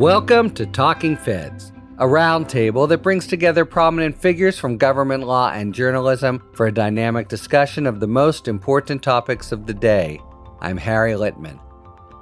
[0.00, 5.74] Welcome to Talking Feds, a roundtable that brings together prominent figures from government law and
[5.74, 10.18] journalism for a dynamic discussion of the most important topics of the day.
[10.62, 11.60] I'm Harry Litman.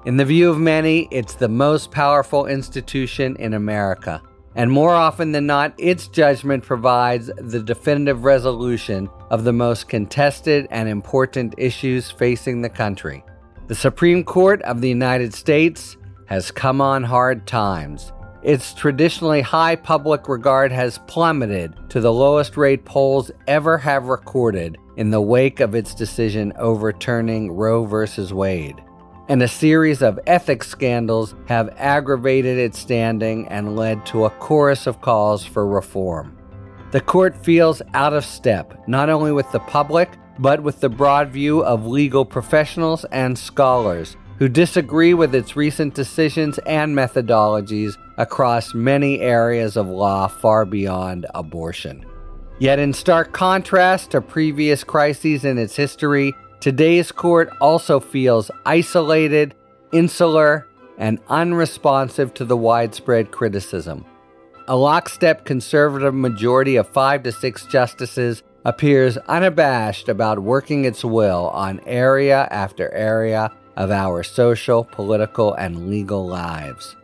[0.07, 4.21] In the view of many, it's the most powerful institution in America,
[4.57, 10.67] and more often than not, its judgment provides the definitive resolution of the most contested
[10.73, 13.23] and important issues facing the country.
[13.69, 15.97] The Supreme Court of the United States
[16.29, 18.13] has come on hard times.
[18.43, 24.79] Its traditionally high public regard has plummeted to the lowest rate polls ever have recorded
[24.97, 28.33] in the wake of its decision overturning Roe v.
[28.33, 28.77] Wade.
[29.29, 34.87] And a series of ethics scandals have aggravated its standing and led to a chorus
[34.87, 36.39] of calls for reform.
[36.93, 41.31] The court feels out of step, not only with the public, but with the broad
[41.31, 48.75] view of legal professionals and scholars who disagree with its recent decisions and methodologies across
[48.75, 52.05] many areas of law far beyond abortion.
[52.61, 59.55] Yet, in stark contrast to previous crises in its history, today's court also feels isolated,
[59.93, 60.67] insular,
[60.99, 64.05] and unresponsive to the widespread criticism.
[64.67, 71.49] A lockstep conservative majority of five to six justices appears unabashed about working its will
[71.51, 76.97] on area after area of our social, political, and legal lives.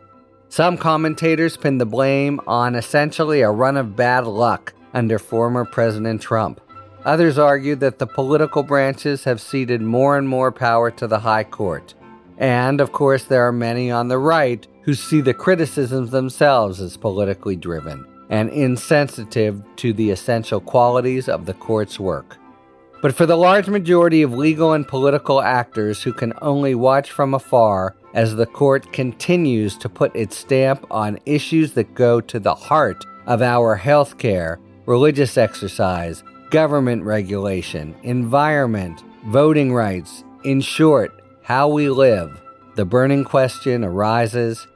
[0.49, 6.21] Some commentators pin the blame on essentially a run of bad luck under former President
[6.21, 6.61] Trump.
[7.05, 11.43] Others argue that the political branches have ceded more and more power to the High
[11.45, 11.93] Court.
[12.37, 16.97] And, of course, there are many on the right who see the criticisms themselves as
[16.97, 22.37] politically driven and insensitive to the essential qualities of the court's work.
[23.01, 27.33] But for the large majority of legal and political actors who can only watch from
[27.33, 32.55] afar as the court continues to put its stamp on issues that go to the
[32.55, 41.89] heart of our healthcare, religious exercise, government regulation, environment, voting rights, in short, how we
[41.89, 42.41] live,
[42.75, 44.67] the burning question arises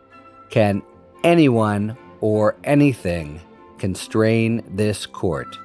[0.50, 0.82] can
[1.24, 3.40] anyone or anything
[3.78, 5.58] constrain this court?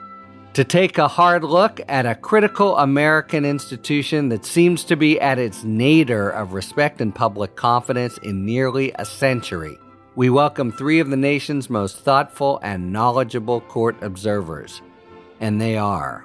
[0.55, 5.37] To take a hard look at a critical American institution that seems to be at
[5.37, 9.77] its nadir of respect and public confidence in nearly a century.
[10.15, 14.81] We welcome three of the nation's most thoughtful and knowledgeable court observers,
[15.41, 16.25] and they are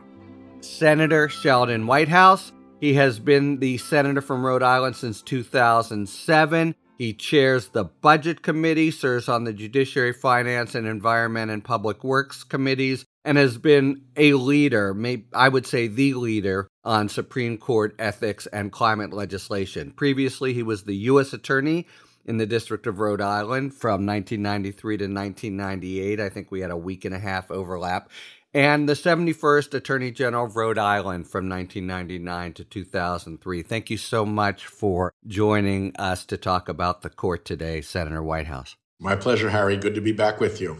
[0.61, 2.51] Senator Sheldon Whitehouse.
[2.79, 6.75] He has been the senator from Rhode Island since 2007.
[6.99, 12.43] He chairs the Budget Committee, serves on the Judiciary, Finance, and Environment and Public Works
[12.43, 17.95] Committees, and has been a leader, maybe I would say the leader on Supreme Court
[17.99, 19.91] ethics and climate legislation.
[19.91, 21.33] Previously, he was the U.S.
[21.33, 21.85] Attorney
[22.25, 26.19] in the District of Rhode Island from 1993 to 1998.
[26.19, 28.09] I think we had a week and a half overlap.
[28.53, 33.61] And the 71st Attorney General of Rhode Island from 1999 to 2003.
[33.61, 38.75] Thank you so much for joining us to talk about the court today, Senator Whitehouse.
[38.99, 39.77] My pleasure, Harry.
[39.77, 40.77] Good to be back with you.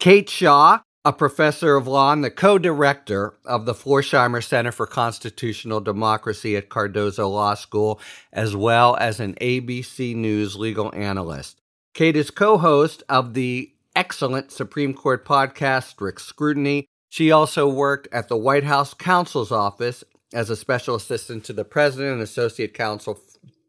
[0.00, 4.88] Kate Shaw a professor of law and the co director of the Florsheim Center for
[4.88, 8.00] Constitutional Democracy at Cardozo Law School,
[8.32, 11.60] as well as an ABC News legal analyst.
[11.94, 16.86] Kate is co host of the excellent Supreme Court podcast, Strict Scrutiny.
[17.08, 20.02] She also worked at the White House counsel's office
[20.34, 23.20] as a special assistant to the president and associate counsel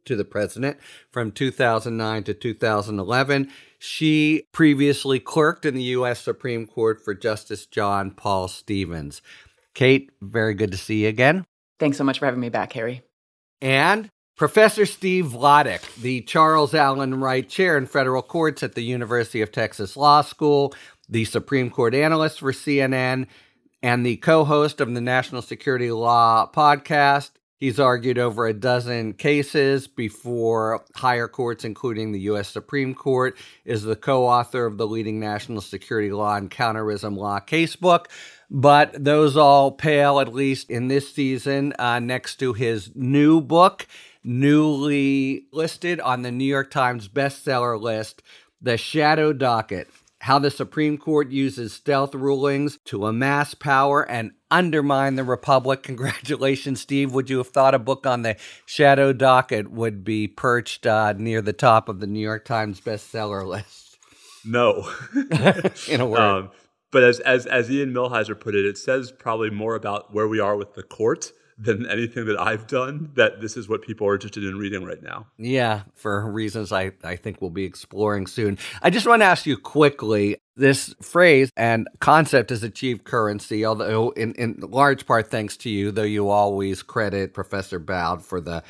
[0.06, 0.78] to the president
[1.12, 3.52] from 2009 to 2011.
[3.80, 6.20] She previously clerked in the U.S.
[6.20, 9.22] Supreme Court for Justice John Paul Stevens.
[9.74, 11.46] Kate, very good to see you again.
[11.80, 13.04] Thanks so much for having me back, Harry.
[13.62, 19.42] And Professor Steve Vladeck, the Charles Allen Wright Chair in Federal Courts at the University
[19.42, 20.74] of Texas Law School,
[21.10, 23.28] the Supreme Court analyst for CNN,
[23.82, 27.32] and the co host of the National Security Law podcast.
[27.60, 32.50] He's argued over a dozen cases before higher courts, including the U.S.
[32.50, 33.36] Supreme Court,
[33.66, 38.06] is the co author of the leading national security law and counterterrorism law casebook.
[38.52, 43.88] But those all pale, at least in this season, uh, next to his new book,
[44.24, 48.22] newly listed on the New York Times bestseller list,
[48.62, 49.88] The Shadow Docket
[50.20, 55.84] how the Supreme Court uses stealth rulings to amass power and undermine the Republic.
[55.84, 57.14] Congratulations, Steve.
[57.14, 58.36] Would you have thought a book on the
[58.66, 63.46] shadow docket would be perched uh, near the top of the New York Times bestseller
[63.46, 63.98] list?
[64.46, 64.90] No.
[65.90, 66.20] In a word.
[66.20, 66.52] Um,
[66.92, 70.40] but as, as, as Ian Millhiser put it, it says probably more about where we
[70.40, 74.14] are with the court than anything that I've done that this is what people are
[74.14, 75.28] interested in reading right now.
[75.38, 78.60] Yeah, for reasons I, I think we'll be exploring soon.
[78.82, 84.10] I just want to ask you quickly this phrase and concept has achieved currency, although
[84.12, 88.64] in, in large part thanks to you, though you always credit Professor Baude for the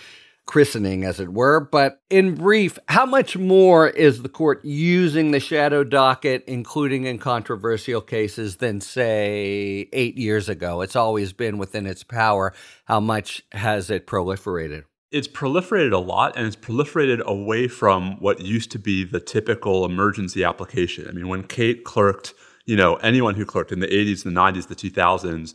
[0.47, 1.59] christening, as it were.
[1.59, 7.19] But in brief, how much more is the court using the shadow docket, including in
[7.19, 10.81] controversial cases, than, say, eight years ago?
[10.81, 12.53] It's always been within its power.
[12.85, 14.85] How much has it proliferated?
[15.11, 19.85] It's proliferated a lot and it's proliferated away from what used to be the typical
[19.85, 21.07] emergency application.
[21.07, 22.33] I mean, when Kate clerked,
[22.65, 25.53] you know, anyone who clerked in the 80s, the 90s, the 2000s,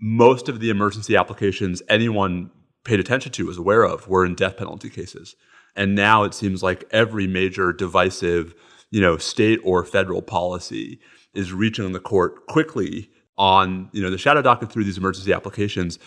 [0.00, 2.50] most of the emergency applications anyone
[2.84, 5.36] paid attention to, was aware of, were in death penalty cases.
[5.76, 8.54] And now it seems like every major divisive,
[8.90, 11.00] you know, state or federal policy
[11.34, 15.98] is reaching the court quickly on, you know, the shadow docket through these emergency applications.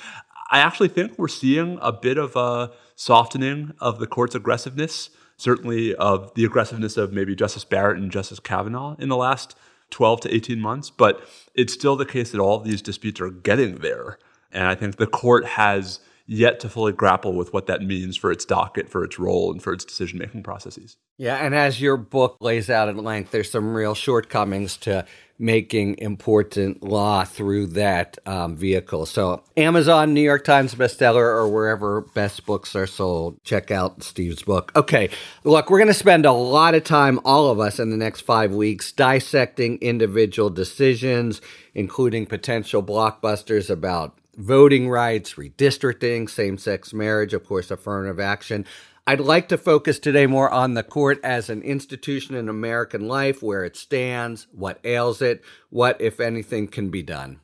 [0.52, 5.96] I actually think we're seeing a bit of a softening of the court's aggressiveness, certainly
[5.96, 9.56] of the aggressiveness of maybe Justice Barrett and Justice Kavanaugh in the last
[9.92, 10.90] 12 to 18 months.
[10.90, 11.22] But
[11.56, 14.20] it's still the case that all of these disputes are getting there.
[14.52, 18.32] And I think the court has yet to fully grapple with what that means for
[18.32, 20.98] its docket, for its role, and for its decision making processes.
[21.18, 25.06] Yeah, and as your book lays out at length, there's some real shortcomings to
[25.42, 29.08] making important law through that um, vehicle.
[29.08, 34.44] So, Amazon, New York Times bestseller, or wherever best books are sold, check out Steve's
[34.44, 34.72] book.
[34.76, 35.10] Okay,
[35.44, 38.22] look, we're going to spend a lot of time, all of us, in the next
[38.22, 41.42] five weeks dissecting individual decisions,
[41.74, 48.66] including potential blockbusters about voting rights, redistricting, same sex marriage, of course, affirmative action.
[49.08, 53.42] I'd like to focus today more on the court as an institution in American life,
[53.42, 57.40] where it stands, what ails it, what, if anything, can be done.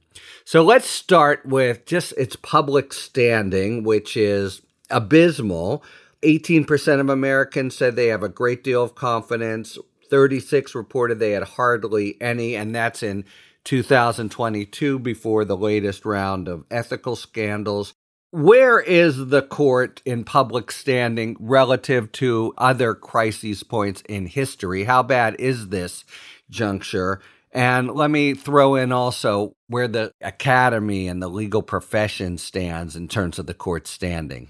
[0.45, 5.84] So let's start with just its public standing, which is abysmal.
[6.22, 9.78] 18% of Americans said they have a great deal of confidence.
[10.10, 13.25] 36 reported they had hardly any, and that's in
[13.68, 17.94] 2022 before the latest round of ethical scandals.
[18.31, 24.86] Where is the court in public standing relative to other crises points in history?
[24.86, 26.06] How bad is this
[26.50, 27.19] juncture?
[27.52, 33.10] And let me throw in also where the academy and the legal profession stands in
[33.10, 34.48] terms of the court's standing.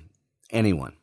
[0.52, 0.94] Anyone?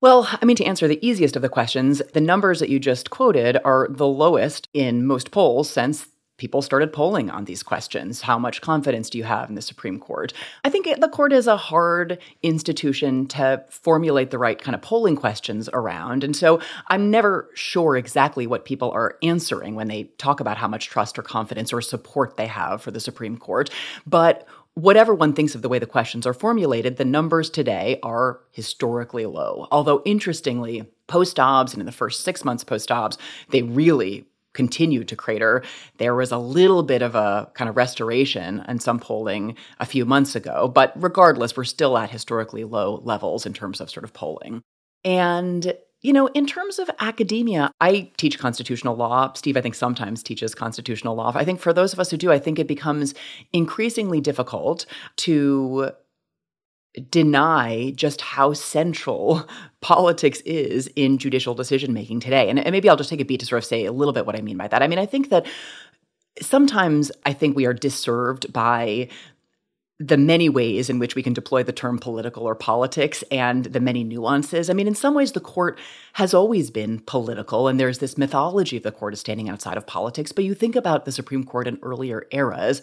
[0.00, 3.10] Well, I mean, to answer the easiest of the questions, the numbers that you just
[3.10, 6.06] quoted are the lowest in most polls since
[6.40, 8.22] people started polling on these questions.
[8.22, 10.32] How much confidence do you have in the Supreme Court?
[10.64, 15.16] I think the court is a hard institution to formulate the right kind of polling
[15.16, 16.24] questions around.
[16.24, 16.58] And so
[16.88, 21.18] I'm never sure exactly what people are answering when they talk about how much trust
[21.18, 23.68] or confidence or support they have for the Supreme Court.
[24.06, 28.40] But whatever one thinks of the way the questions are formulated, the numbers today are
[28.50, 29.68] historically low.
[29.70, 33.18] Although, interestingly, post Dobbs and in the first six months post Dobbs,
[33.50, 35.62] they really continued to crater.
[35.98, 40.04] There was a little bit of a kind of restoration and some polling a few
[40.04, 44.12] months ago, but regardless, we're still at historically low levels in terms of sort of
[44.12, 44.62] polling.
[45.04, 49.34] And you know, in terms of academia, I teach constitutional law.
[49.34, 51.32] Steve, I think, sometimes teaches constitutional law.
[51.34, 53.14] I think for those of us who do, I think it becomes
[53.52, 54.86] increasingly difficult
[55.16, 55.92] to
[57.08, 59.48] deny just how central
[59.80, 62.48] politics is in judicial decision making today.
[62.48, 64.26] And, and, maybe I'll just take a beat to sort of say a little bit
[64.26, 64.82] what I mean by that.
[64.82, 65.46] I mean, I think that
[66.40, 69.08] sometimes I think we are disserved by
[70.00, 73.80] the many ways in which we can deploy the term political or politics and the
[73.80, 74.70] many nuances.
[74.70, 75.78] I mean, in some ways, the court
[76.14, 79.86] has always been political, and there's this mythology of the court as standing outside of
[79.86, 80.32] politics.
[80.32, 82.80] But you think about the Supreme Court in earlier eras,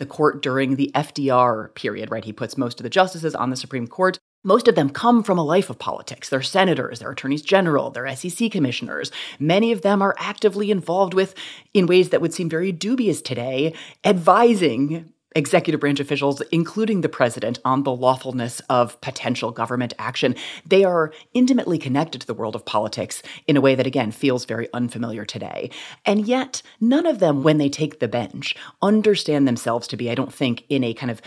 [0.00, 2.24] the court during the FDR period, right?
[2.24, 4.18] He puts most of the justices on the Supreme Court.
[4.42, 6.28] Most of them come from a life of politics.
[6.28, 9.12] They're senators, they're attorneys general, they're SEC commissioners.
[9.38, 11.34] Many of them are actively involved with,
[11.74, 17.58] in ways that would seem very dubious today, advising executive branch officials, including the president,
[17.64, 20.34] on the lawfulness of potential government action.
[20.66, 24.44] They are intimately connected to the world of politics in a way that, again, feels
[24.44, 25.70] very unfamiliar today.
[26.04, 30.14] And yet, none of them, when they take the bench, understand themselves to be, I
[30.14, 31.22] don't think, in a kind of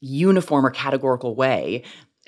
[0.00, 1.82] uniform or categorical way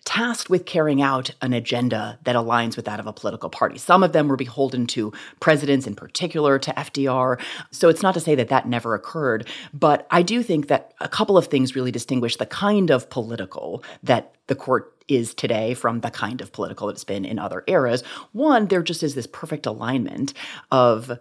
[0.08, 3.76] tasked with carrying out an agenda that aligns with that of a political party.
[3.76, 7.38] Some of them were beholden to presidents, in particular to FDR.
[7.72, 11.08] So it's not to say that that never occurred, but I do think that a
[11.08, 16.00] couple of things really distinguish the kind of political that the court is today from
[16.00, 18.02] the kind of political it's been in other eras.
[18.32, 20.32] One, there just is this perfect alignment
[20.70, 21.18] of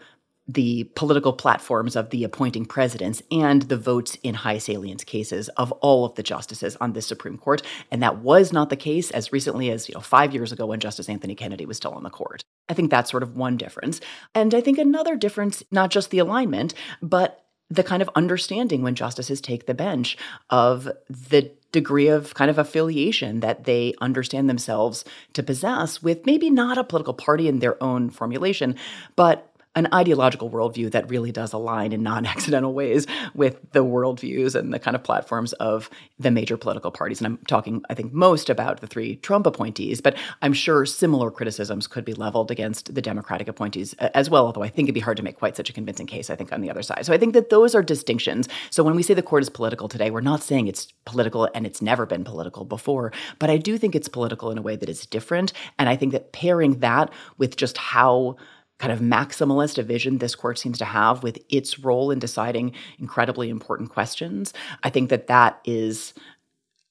[0.47, 5.71] the political platforms of the appointing presidents and the votes in high salience cases of
[5.73, 7.61] all of the justices on this Supreme Court.
[7.91, 10.79] And that was not the case as recently as, you know, five years ago when
[10.79, 12.43] Justice Anthony Kennedy was still on the court.
[12.69, 13.99] I think that's sort of one difference.
[14.33, 18.95] And I think another difference, not just the alignment, but the kind of understanding when
[18.95, 20.17] justices take the bench
[20.49, 26.49] of the degree of kind of affiliation that they understand themselves to possess with maybe
[26.49, 28.75] not a political party in their own formulation,
[29.17, 33.05] but an ideological worldview that really does align in non accidental ways
[33.35, 37.19] with the worldviews and the kind of platforms of the major political parties.
[37.19, 41.29] And I'm talking, I think, most about the three Trump appointees, but I'm sure similar
[41.29, 44.99] criticisms could be leveled against the Democratic appointees as well, although I think it'd be
[44.99, 47.05] hard to make quite such a convincing case, I think, on the other side.
[47.05, 48.49] So I think that those are distinctions.
[48.71, 51.67] So when we say the court is political today, we're not saying it's political and
[51.67, 54.89] it's never been political before, but I do think it's political in a way that
[54.89, 55.53] is different.
[55.77, 58.37] And I think that pairing that with just how
[58.79, 62.73] kind of maximalist a vision this court seems to have with its role in deciding
[62.99, 64.53] incredibly important questions.
[64.83, 66.13] I think that that is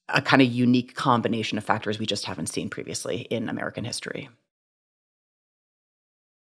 [0.08, 4.28] a kind of unique combination of factors we just haven't seen previously in American history.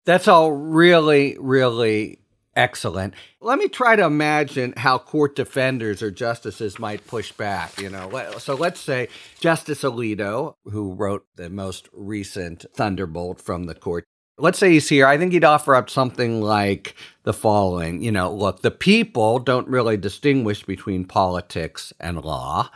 [0.06, 2.20] That's all really, really
[2.56, 3.14] excellent.
[3.40, 7.78] Let me try to imagine how court defenders or justices might push back.
[7.80, 13.74] You know, so let's say Justice Alito, who wrote the most recent thunderbolt from the
[13.74, 14.04] court,
[14.38, 18.02] let's say he's here, I think he'd offer up something like the following.
[18.02, 22.70] You know, look, the people don't really distinguish between politics and law.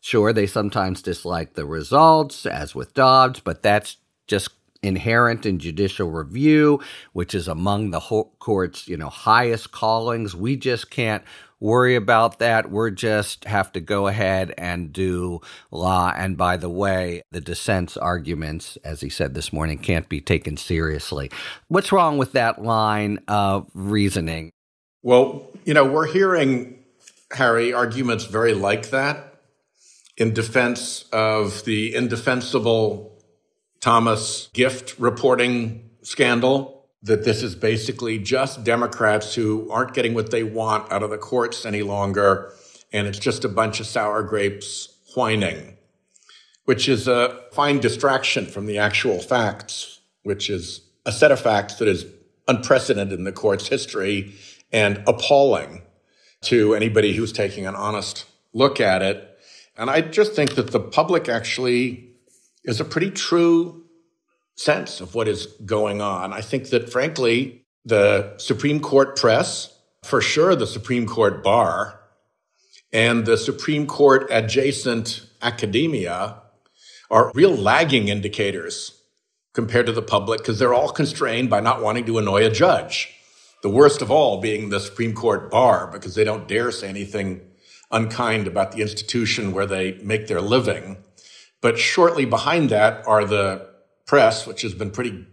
[0.00, 3.96] Sure, they sometimes dislike the results, as with Dobbs, but that's
[4.26, 4.50] just
[4.82, 6.80] inherent in judicial review,
[7.12, 8.00] which is among the
[8.38, 10.36] court's, you know, highest callings.
[10.36, 11.24] We just can't
[11.60, 12.70] worry about that.
[12.70, 16.12] We're just have to go ahead and do law.
[16.16, 20.56] And by the way, the dissent's arguments, as he said this morning, can't be taken
[20.56, 21.30] seriously.
[21.68, 24.52] What's wrong with that line of reasoning?
[25.02, 26.78] Well, you know, we're hearing,
[27.32, 29.34] Harry, arguments very like that
[30.16, 33.16] in defense of the indefensible
[33.80, 40.42] Thomas Gift reporting scandal that this is basically just Democrats who aren't getting what they
[40.42, 42.52] want out of the courts any longer,
[42.92, 45.76] and it's just a bunch of sour grapes whining,
[46.64, 51.74] which is a fine distraction from the actual facts, which is a set of facts
[51.76, 52.04] that is
[52.48, 54.34] unprecedented in the court's history
[54.72, 55.82] and appalling
[56.40, 59.38] to anybody who's taking an honest look at it.
[59.76, 62.10] And I just think that the public actually
[62.64, 63.84] is a pretty true
[64.58, 66.32] sense of what is going on.
[66.32, 69.72] I think that, frankly, the Supreme Court press,
[70.02, 72.00] for sure, the Supreme Court bar,
[72.92, 76.42] and the Supreme Court adjacent academia
[77.10, 79.00] are real lagging indicators
[79.54, 83.14] compared to the public because they're all constrained by not wanting to annoy a judge.
[83.62, 87.42] The worst of all being the Supreme Court bar because they don't dare say anything
[87.90, 90.98] unkind about the institution where they make their living.
[91.60, 93.67] But shortly behind that are the
[94.08, 95.24] press, which has been pretty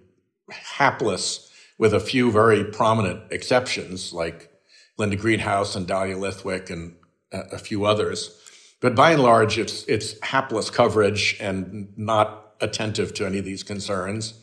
[0.50, 4.52] hapless with a few very prominent exceptions like
[4.98, 6.96] Linda Greenhouse and Dahlia Lithwick and
[7.34, 8.40] uh, a few others.
[8.82, 13.64] But by and large, it's, it's hapless coverage and not attentive to any of these
[13.64, 14.36] concerns.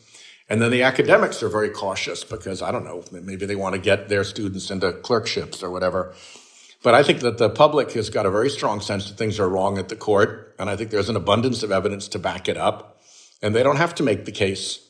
[0.49, 3.81] And then the academics are very cautious because I don't know, maybe they want to
[3.81, 6.13] get their students into clerkships or whatever.
[6.83, 9.47] But I think that the public has got a very strong sense that things are
[9.47, 10.53] wrong at the court.
[10.59, 12.92] And I think there's an abundance of evidence to back it up.
[13.43, 14.89] And they don't have to make the case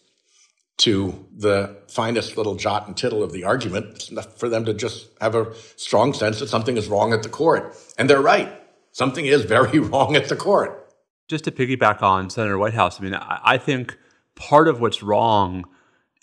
[0.77, 3.87] to the finest little jot and tittle of the argument.
[3.95, 7.23] It's enough for them to just have a strong sense that something is wrong at
[7.23, 7.75] the court.
[7.97, 8.51] And they're right.
[8.91, 10.79] Something is very wrong at the court.
[11.27, 13.97] Just to piggyback on Senator Whitehouse, I mean, I think
[14.35, 15.65] part of what's wrong,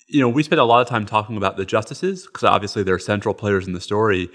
[0.07, 2.99] you know, we spend a lot of time talking about the justices because obviously they're
[2.99, 4.29] central players in the story.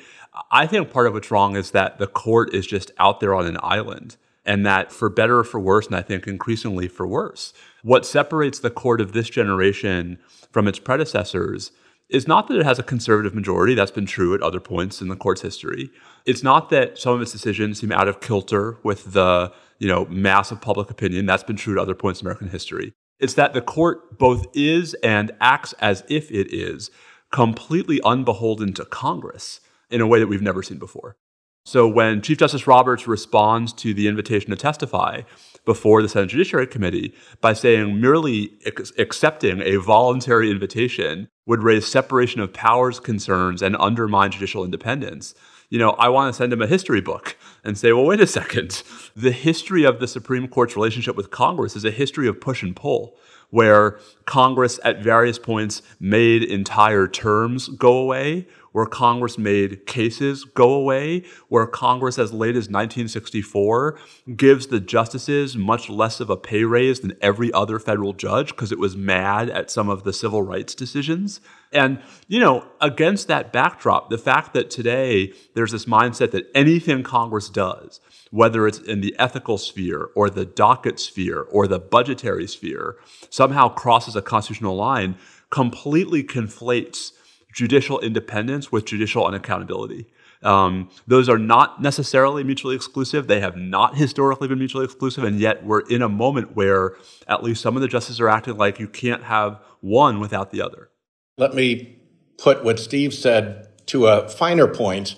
[0.52, 3.46] I think part of what's wrong is that the court is just out there on
[3.46, 7.54] an island and that for better or for worse, and I think increasingly for worse,
[7.86, 10.18] what separates the court of this generation
[10.52, 11.72] from its predecessors
[12.10, 13.76] is not that it has a conservative majority.
[13.76, 15.92] That's been true at other points in the court's history.
[16.26, 20.06] It's not that some of its decisions seem out of kilter with the you know
[20.06, 21.28] mass of public opinion.
[21.28, 22.92] That's been true at other points in American history.
[23.20, 26.90] It's that the court both is and acts as if it is
[27.32, 29.62] completely unbeholden to Congress
[29.92, 31.18] in a way that we've never seen before.
[31.66, 35.22] So when Chief Justice Roberts responds to the invitation to testify
[35.66, 41.86] before the Senate Judiciary Committee by saying merely ex- accepting a voluntary invitation would raise
[41.86, 45.36] separation of powers concerns and undermine judicial independence,
[45.70, 48.28] you know, I want to send him a history book and say, well, wait a
[48.28, 48.84] second.
[49.16, 52.76] The history of the Supreme Court's relationship with Congress is a history of push and
[52.76, 53.18] pull,
[53.50, 60.74] where Congress at various points made entire terms go away, where Congress made cases go
[60.74, 63.98] away, where Congress, as late as 1964,
[64.36, 68.74] gives the justices much less of a pay raise than every other federal judge because
[68.74, 71.40] it was mad at some of the civil rights decisions.
[71.72, 77.02] And, you know, against that backdrop, the fact that today there's this mindset that anything
[77.02, 82.46] Congress does, whether it's in the ethical sphere or the docket sphere or the budgetary
[82.46, 82.98] sphere,
[83.30, 85.16] somehow crosses a constitutional line,
[85.50, 87.14] completely conflates
[87.56, 90.06] judicial independence with judicial unaccountability.
[90.44, 93.28] Um, those are not necessarily mutually exclusive.
[93.28, 96.96] They have not historically been mutually exclusive, and yet we're in a moment where
[97.28, 100.62] at least some of the justices are acting like you can't have one without the
[100.62, 100.90] other.
[101.38, 101.98] Let me
[102.38, 105.16] put what Steve said to a finer point,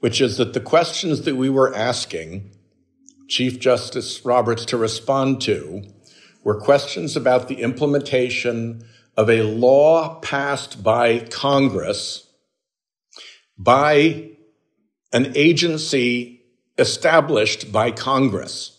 [0.00, 2.50] which is that the questions that we were asking
[3.28, 5.82] Chief Justice Roberts to respond to
[6.42, 8.84] were questions about the implementation
[9.16, 12.26] of a law passed by Congress
[13.58, 14.30] by
[15.12, 16.42] an agency
[16.78, 18.78] established by Congress.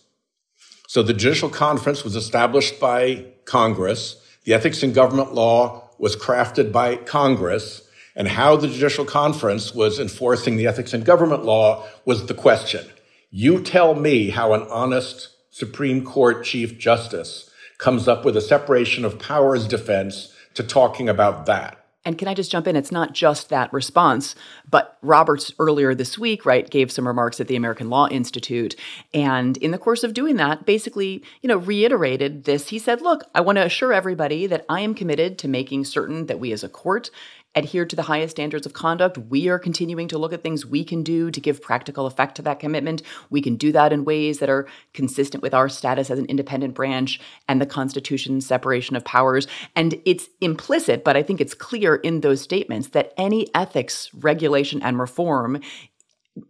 [0.86, 4.16] So the Judicial Conference was established by Congress.
[4.44, 7.82] The Ethics in Government Law was crafted by Congress.
[8.14, 12.86] And how the Judicial Conference was enforcing the Ethics in Government Law was the question.
[13.30, 17.47] You tell me how an honest Supreme Court Chief Justice
[17.78, 21.78] comes up with a separation of powers defense to talking about that.
[22.04, 22.74] And can I just jump in?
[22.74, 24.34] It's not just that response,
[24.70, 28.76] but Roberts earlier this week, right, gave some remarks at the American Law Institute.
[29.12, 32.68] And in the course of doing that, basically, you know, reiterated this.
[32.68, 36.26] He said, look, I want to assure everybody that I am committed to making certain
[36.26, 37.10] that we as a court
[37.54, 39.18] adhere to the highest standards of conduct.
[39.18, 42.42] We are continuing to look at things we can do to give practical effect to
[42.42, 43.02] that commitment.
[43.30, 46.74] We can do that in ways that are consistent with our status as an independent
[46.74, 49.46] branch and the Constitution's separation of powers.
[49.74, 54.82] And it's implicit, but I think it's clear in those statements that any ethics regulation
[54.82, 55.60] and reform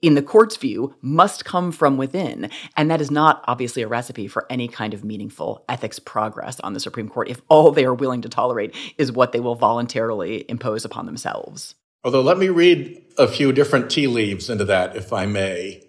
[0.03, 2.51] in the court's view, must come from within.
[2.77, 6.73] And that is not obviously a recipe for any kind of meaningful ethics progress on
[6.73, 10.45] the Supreme Court if all they are willing to tolerate is what they will voluntarily
[10.49, 11.75] impose upon themselves.
[12.05, 15.83] Although, let me read a few different tea leaves into that, if I may.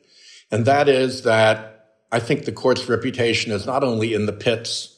[0.52, 4.98] And that is that I think the court's reputation is not only in the pits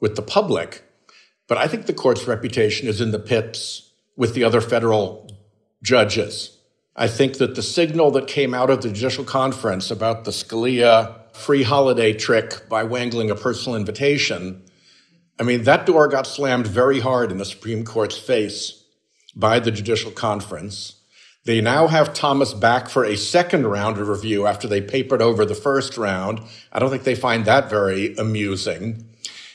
[0.00, 0.84] with the public,
[1.48, 5.30] but I think the court's reputation is in the pits with the other federal
[5.82, 6.59] judges
[6.96, 11.14] I think that the signal that came out of the judicial conference about the Scalia
[11.32, 14.62] free holiday trick by wangling a personal invitation,
[15.38, 18.84] I mean, that door got slammed very hard in the Supreme Court's face
[19.36, 20.96] by the judicial conference.
[21.44, 25.44] They now have Thomas back for a second round of review after they papered over
[25.44, 26.40] the first round.
[26.72, 29.06] I don't think they find that very amusing.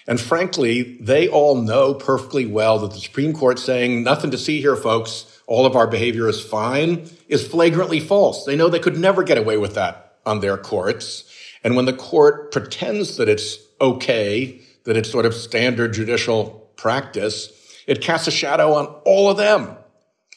[0.07, 4.61] And frankly, they all know perfectly well that the Supreme Court saying, nothing to see
[4.61, 8.45] here, folks all of our behavior is fine is flagrantly false.
[8.45, 11.23] They know they could never get away with that on their courts.
[11.63, 17.51] And when the court pretends that it's okay, that it's sort of standard judicial practice,
[17.87, 19.75] it casts a shadow on all of them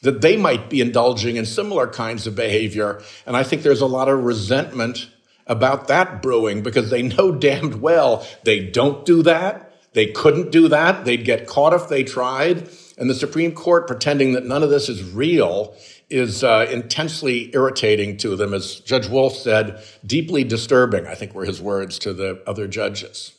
[0.01, 3.01] that they might be indulging in similar kinds of behavior.
[3.25, 5.09] And I think there's a lot of resentment
[5.45, 9.65] about that brewing because they know damned well they don't do that.
[9.93, 11.03] They couldn't do that.
[11.03, 12.69] They'd get caught if they tried.
[12.99, 15.73] And the Supreme Court pretending that none of this is real
[16.09, 21.45] is uh, intensely irritating to them, as Judge Wolf said, deeply disturbing, I think were
[21.45, 23.33] his words to the other judges.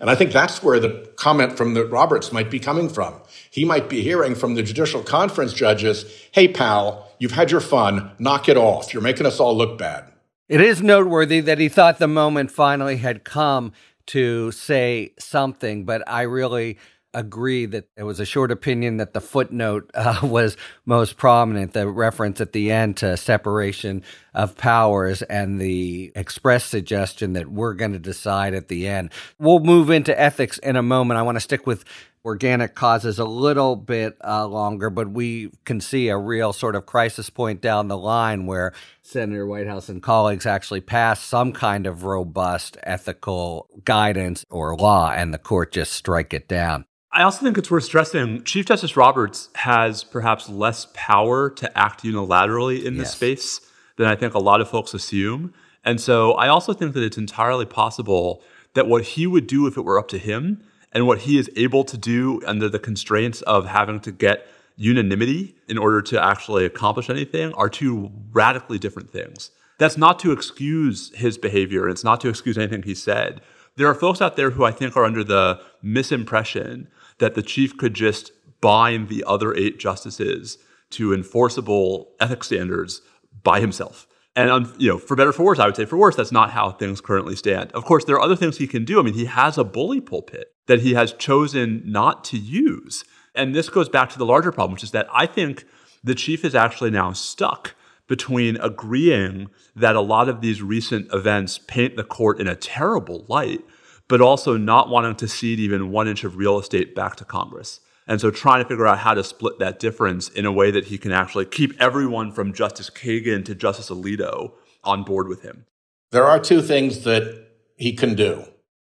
[0.00, 3.14] And I think that's where the comment from the Roberts might be coming from.
[3.50, 8.10] He might be hearing from the judicial conference judges, hey, pal, you've had your fun,
[8.18, 8.92] knock it off.
[8.92, 10.04] You're making us all look bad.
[10.48, 13.72] It is noteworthy that he thought the moment finally had come
[14.06, 16.78] to say something, but I really
[17.14, 21.88] agree that it was a short opinion that the footnote uh, was most prominent, the
[21.88, 24.02] reference at the end to separation
[24.34, 29.10] of powers and the express suggestion that we're going to decide at the end.
[29.38, 31.18] We'll move into ethics in a moment.
[31.18, 31.84] I want to stick with
[32.24, 36.84] organic causes a little bit uh, longer, but we can see a real sort of
[36.84, 42.04] crisis point down the line where Senator Whitehouse and colleagues actually pass some kind of
[42.04, 46.84] robust ethical guidance or law, and the court just strike it down.
[47.18, 52.04] I also think it's worth stressing Chief Justice Roberts has perhaps less power to act
[52.04, 53.60] unilaterally in this space
[53.96, 55.52] than I think a lot of folks assume.
[55.84, 58.40] And so I also think that it's entirely possible
[58.74, 61.50] that what he would do if it were up to him and what he is
[61.56, 66.64] able to do under the constraints of having to get unanimity in order to actually
[66.64, 69.50] accomplish anything are two radically different things.
[69.78, 71.88] That's not to excuse his behavior.
[71.88, 73.40] It's not to excuse anything he said.
[73.78, 76.88] There are folks out there who I think are under the misimpression
[77.18, 80.58] that the chief could just bind the other eight justices
[80.90, 83.02] to enforceable ethics standards
[83.44, 84.08] by himself.
[84.34, 86.32] And um, you know, for better or for worse, I would say for worse, that's
[86.32, 87.70] not how things currently stand.
[87.70, 88.98] Of course, there are other things he can do.
[88.98, 93.04] I mean, he has a bully pulpit that he has chosen not to use.
[93.32, 95.64] And this goes back to the larger problem, which is that I think
[96.02, 97.76] the chief is actually now stuck
[98.08, 103.24] between agreeing that a lot of these recent events paint the court in a terrible
[103.28, 103.60] light,
[104.08, 107.80] but also not wanting to cede even one inch of real estate back to Congress.
[108.06, 110.86] And so trying to figure out how to split that difference in a way that
[110.86, 115.66] he can actually keep everyone from Justice Kagan to Justice Alito on board with him.
[116.10, 118.44] There are two things that he can do.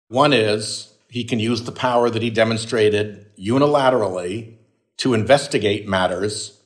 [0.07, 4.53] One is he can use the power that he demonstrated unilaterally
[4.97, 6.56] to investigate matters.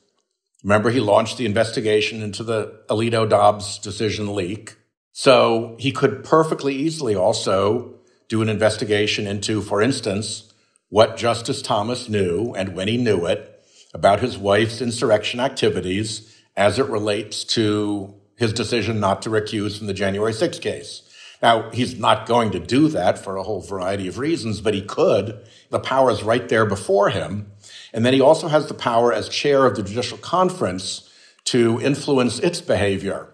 [0.62, 4.76] Remember, he launched the investigation into the Alito Dobbs decision leak.
[5.12, 7.94] So he could perfectly easily also
[8.28, 10.52] do an investigation into, for instance,
[10.88, 16.78] what Justice Thomas knew and when he knew it about his wife's insurrection activities as
[16.78, 21.02] it relates to his decision not to recuse from the January 6th case.
[21.42, 24.82] Now, he's not going to do that for a whole variety of reasons, but he
[24.82, 25.46] could.
[25.70, 27.51] The power is right there before him.
[27.92, 31.10] And then he also has the power as chair of the judicial conference
[31.44, 33.28] to influence its behavior.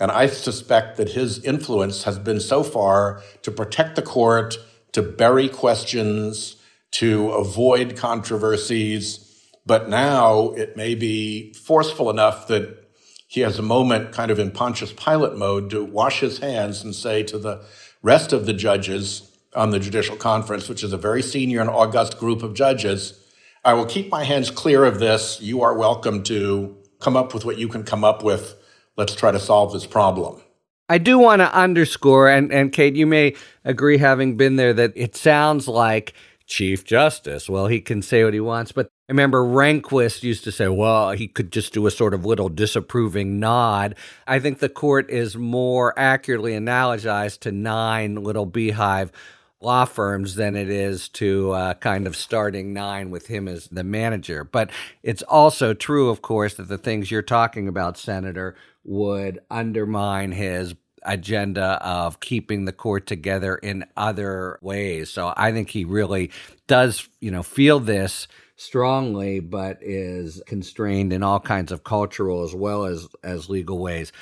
[0.00, 4.56] And I suspect that his influence has been so far to protect the court,
[4.92, 6.56] to bury questions,
[6.92, 9.24] to avoid controversies.
[9.66, 12.88] But now it may be forceful enough that
[13.26, 16.94] he has a moment kind of in Pontius Pilate mode to wash his hands and
[16.94, 17.62] say to the
[18.02, 22.18] rest of the judges on the judicial conference, which is a very senior and august
[22.18, 23.22] group of judges,
[23.68, 25.42] I will keep my hands clear of this.
[25.42, 28.54] You are welcome to come up with what you can come up with.
[28.96, 30.40] Let's try to solve this problem.
[30.88, 33.34] I do want to underscore, and, and Kate, you may
[33.66, 36.14] agree, having been there, that it sounds like
[36.46, 37.46] Chief Justice.
[37.46, 41.10] Well, he can say what he wants, but I remember Rehnquist used to say, well,
[41.10, 43.96] he could just do a sort of little disapproving nod.
[44.26, 49.12] I think the court is more accurately analogized to nine little beehive
[49.60, 53.84] law firms than it is to uh, kind of starting nine with him as the
[53.84, 54.44] manager.
[54.44, 54.70] But
[55.02, 60.74] it's also true, of course, that the things you're talking about, Senator, would undermine his
[61.02, 65.10] agenda of keeping the court together in other ways.
[65.10, 66.30] So I think he really
[66.66, 72.54] does, you know, feel this strongly, but is constrained in all kinds of cultural as
[72.54, 74.12] well as as legal ways.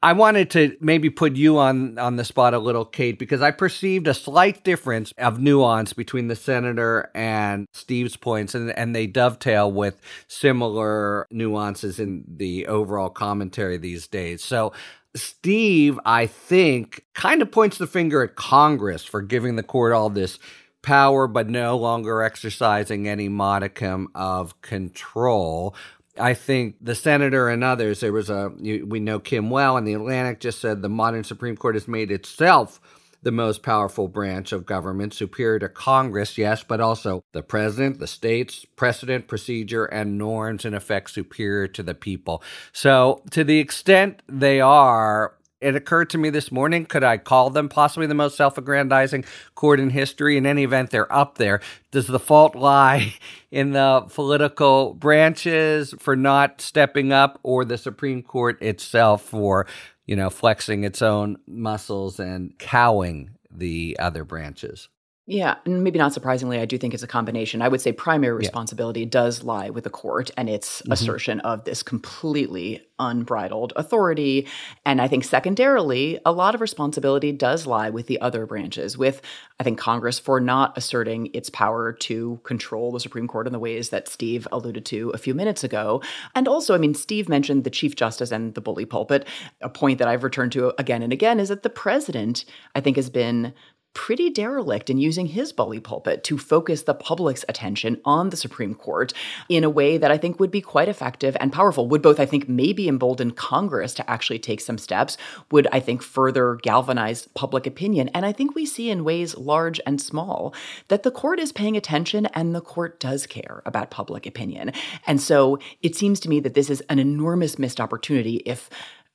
[0.00, 3.50] I wanted to maybe put you on on the spot a little, Kate, because I
[3.50, 9.08] perceived a slight difference of nuance between the senator and Steve's points, and, and they
[9.08, 14.44] dovetail with similar nuances in the overall commentary these days.
[14.44, 14.72] So
[15.16, 20.10] Steve, I think, kind of points the finger at Congress for giving the court all
[20.10, 20.38] this
[20.82, 25.74] power, but no longer exercising any modicum of control.
[26.18, 29.94] I think the senator and others, there was a, we know Kim well, and the
[29.94, 32.80] Atlantic just said the modern Supreme Court has made itself
[33.22, 38.06] the most powerful branch of government, superior to Congress, yes, but also the president, the
[38.06, 42.42] states, precedent, procedure, and norms, in effect, superior to the people.
[42.72, 47.50] So, to the extent they are, it occurred to me this morning could I call
[47.50, 50.36] them possibly the most self aggrandizing court in history?
[50.36, 51.60] In any event, they're up there.
[51.90, 53.14] Does the fault lie
[53.50, 59.66] in the political branches for not stepping up or the Supreme Court itself for
[60.08, 64.88] you know, flexing its own muscles and cowing the other branches.
[65.30, 67.60] Yeah, and maybe not surprisingly, I do think it's a combination.
[67.60, 69.08] I would say primary responsibility yeah.
[69.10, 70.92] does lie with the court and its mm-hmm.
[70.92, 74.48] assertion of this completely unbridled authority.
[74.86, 79.20] And I think secondarily, a lot of responsibility does lie with the other branches, with
[79.60, 83.58] I think Congress for not asserting its power to control the Supreme Court in the
[83.58, 86.02] ways that Steve alluded to a few minutes ago.
[86.34, 89.26] And also, I mean, Steve mentioned the Chief Justice and the bully pulpit.
[89.60, 92.96] A point that I've returned to again and again is that the president, I think,
[92.96, 93.52] has been
[93.94, 98.74] pretty derelict in using his bully pulpit to focus the public's attention on the Supreme
[98.74, 99.12] Court
[99.48, 101.88] in a way that I think would be quite effective and powerful.
[101.88, 105.16] Would both, I think, maybe embolden Congress to actually take some steps,
[105.50, 108.08] would, I think, further galvanize public opinion.
[108.10, 110.54] And I think we see in ways large and small
[110.88, 114.72] that the court is paying attention and the court does care about public opinion.
[115.06, 118.70] And so it seems to me that this is an enormous missed opportunity if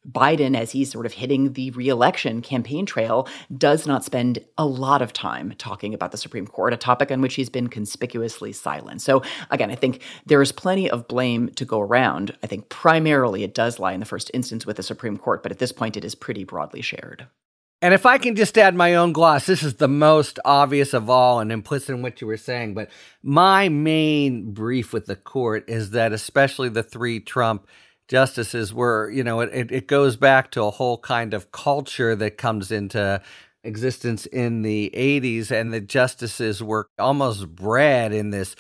[0.10, 5.02] Biden, as he's sort of hitting the reelection campaign trail, does not spend a lot
[5.02, 9.02] of time talking about the Supreme Court, a topic on which he's been conspicuously silent.
[9.02, 12.36] So, again, I think there is plenty of blame to go around.
[12.44, 15.52] I think primarily it does lie in the first instance with the Supreme Court, but
[15.52, 17.28] at this point it is pretty broadly shared.
[17.84, 21.10] And if I can just add my own gloss, this is the most obvious of
[21.10, 22.76] all and implicit in what you were saying.
[22.76, 22.90] But
[23.22, 27.68] my main brief with the court is that, especially the three Trump
[28.08, 32.38] justices, were, you know, it, it goes back to a whole kind of culture that
[32.38, 33.22] comes into
[33.64, 35.52] existence in the 80s.
[35.52, 38.56] And the justices were almost bred in this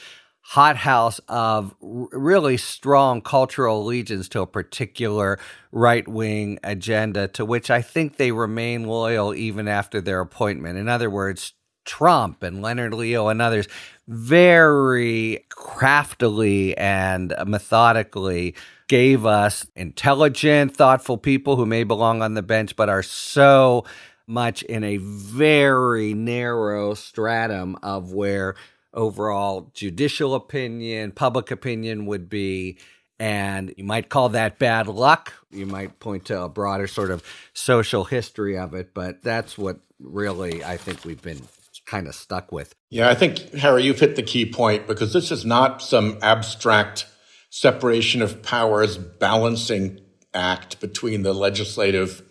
[0.46, 5.40] hothouse of really strong cultural allegiance to a particular
[5.72, 10.78] right wing agenda to which I think they remain loyal even after their appointment.
[10.78, 11.54] In other words,
[11.86, 13.68] Trump and Leonard Leo and others
[14.08, 18.56] very craftily and methodically
[18.88, 23.86] gave us intelligent, thoughtful people who may belong on the bench but are so
[24.28, 28.56] much in a very narrow stratum of where
[28.94, 32.78] overall judicial opinion, public opinion would be.
[33.20, 35.34] And you might call that bad luck.
[35.52, 39.80] You might point to a broader sort of social history of it, but that's what
[40.00, 41.42] really I think we've been
[41.86, 42.74] kind of stuck with.
[42.90, 47.06] Yeah, I think, Harry, you've hit the key point because this is not some abstract
[47.56, 50.02] separation of powers balancing
[50.34, 52.24] act between the legislative,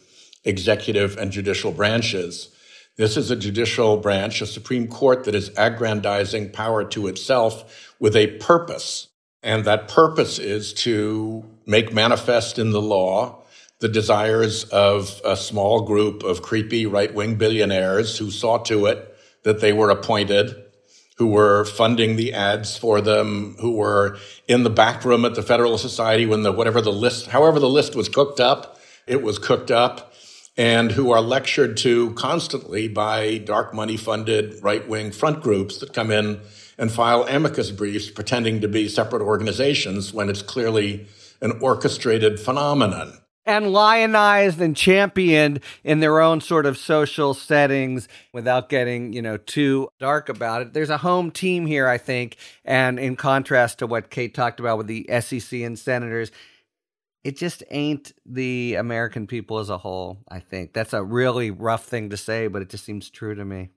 [0.43, 2.49] executive, and judicial branches.
[2.97, 8.17] This is a judicial branch, a Supreme Court that is aggrandizing power to itself with
[8.17, 9.11] a purpose.
[9.45, 13.45] And that purpose is to make manifest in the law
[13.79, 19.17] the desires of a small group of creepy right wing billionaires who saw to it
[19.45, 20.62] that they were appointed,
[21.23, 25.43] who were funding the ads for them, who were in the back room at the
[25.43, 29.39] Federalist Society when the whatever the list, however the list was cooked up, it was
[29.39, 30.13] cooked up
[30.57, 35.93] and who are lectured to constantly by dark money funded right wing front groups that
[35.93, 36.41] come in
[36.77, 41.07] and file amicus briefs pretending to be separate organizations when it's clearly
[41.41, 43.22] an orchestrated phenomenon.
[43.45, 49.37] And lionized and championed in their own sort of social settings without getting, you know,
[49.37, 50.73] too dark about it.
[50.73, 52.37] There's a home team here, I think.
[52.65, 56.31] And in contrast to what Kate talked about with the SEC and senators,
[57.25, 60.73] it just ain't the American people as a whole, I think.
[60.73, 63.71] That's a really rough thing to say, but it just seems true to me.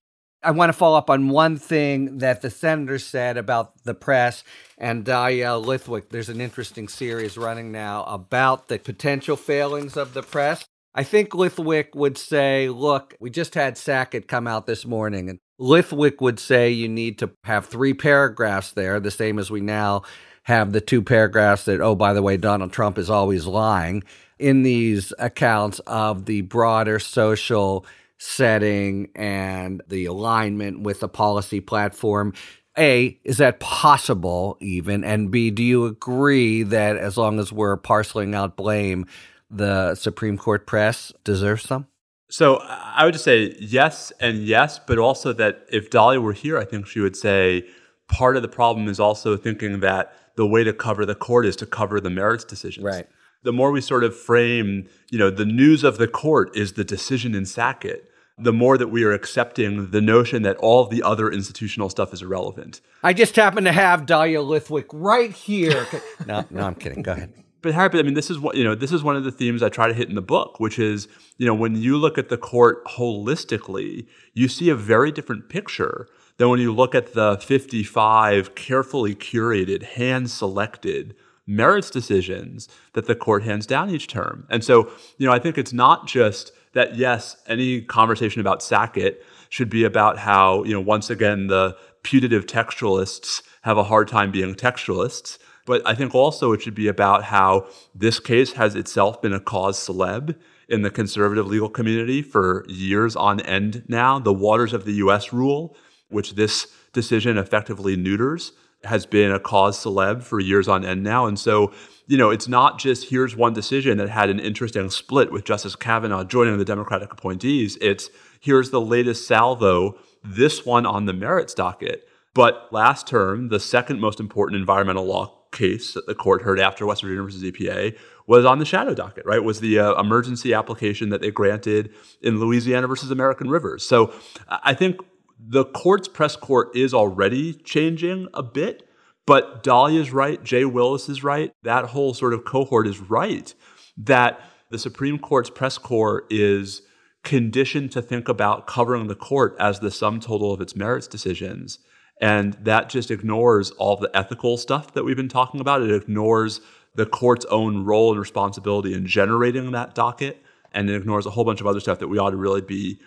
[0.46, 4.44] I want to follow up on one thing that the senator said about the press
[4.78, 6.10] and Dahlia Lithwick.
[6.10, 10.64] There's an interesting series running now about the potential failings of the press.
[10.94, 15.40] I think Lithwick would say, look, we just had Sackett come out this morning, and
[15.60, 20.04] Lithwick would say you need to have three paragraphs there, the same as we now
[20.44, 24.04] have the two paragraphs that, oh, by the way, Donald Trump is always lying
[24.38, 27.84] in these accounts of the broader social
[28.18, 32.34] setting and the alignment with the policy platform.
[32.78, 35.04] A, is that possible even?
[35.04, 39.06] And B, do you agree that as long as we're parceling out blame,
[39.50, 41.88] the Supreme Court press deserves some?
[42.30, 46.58] So I would just say yes and yes, but also that if Dahlia were here,
[46.58, 47.66] I think she would say
[48.10, 51.56] part of the problem is also thinking that the way to cover the court is
[51.58, 52.84] to cover the merits decisions.
[52.84, 53.08] Right.
[53.46, 56.84] The more we sort of frame, you know, the news of the court is the
[56.84, 61.32] decision in Sackett, the more that we are accepting the notion that all the other
[61.32, 62.82] institutional stuff is irrelevant.
[63.04, 65.88] I just happen to have Dahlia Lithwick right here.
[66.26, 67.04] no, no, I'm kidding.
[67.04, 67.34] Go ahead.
[67.62, 68.76] But Harry, I mean, this is what you know.
[68.76, 71.08] This is one of the themes I try to hit in the book, which is
[71.38, 76.08] you know when you look at the court holistically, you see a very different picture
[76.38, 81.16] than when you look at the 55 carefully curated, hand selected
[81.48, 84.48] merits decisions that the court hands down each term.
[84.50, 89.24] And so, you know, I think it's not just that, yes, any conversation about Sackett
[89.50, 94.32] should be about how, you know, once again, the putative textualists have a hard time
[94.32, 95.38] being textualists.
[95.66, 99.40] But I think also it should be about how this case has itself been a
[99.40, 100.36] cause celeb
[100.68, 104.20] in the conservative legal community for years on end now.
[104.20, 105.76] The Waters of the US rule
[106.10, 108.54] which this decision effectively neuters,
[108.86, 111.26] has been a cause celeb for years on end now.
[111.26, 111.72] And so,
[112.08, 115.76] you know, it's not just here's one decision that had an interesting split with Justice
[115.76, 117.78] Kavanaugh joining the Democratic appointees.
[117.82, 122.08] It's here's the latest salvo, this one on the merits docket.
[122.34, 126.86] But last term, the second most important environmental law case that the court heard after
[126.86, 129.44] West Virginia versus EPA was on the shadow docket, right?
[129.44, 133.88] Was the uh, emergency application that they granted in Louisiana versus American Rivers.
[133.88, 134.14] So
[134.48, 135.00] I think
[135.40, 138.88] the court's press corps is already changing a bit,
[139.26, 143.54] but Dahlia is right, Jay Willis is right, that whole sort of cohort is right
[143.98, 146.82] that the Supreme Court's press corps is
[147.24, 151.80] conditioned to think about covering the court as the sum total of its merits decisions.
[152.22, 155.82] And that just ignores all the ethical stuff that we've been talking about.
[155.82, 156.62] It ignores
[156.94, 160.42] the court's own role and responsibility in generating that docket.
[160.72, 163.00] And it ignores a whole bunch of other stuff that we ought to really be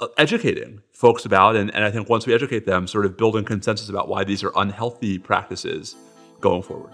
[0.00, 1.54] Uh, educating folks about.
[1.54, 4.42] And, and I think once we educate them, sort of building consensus about why these
[4.42, 5.94] are unhealthy practices
[6.40, 6.92] going forward.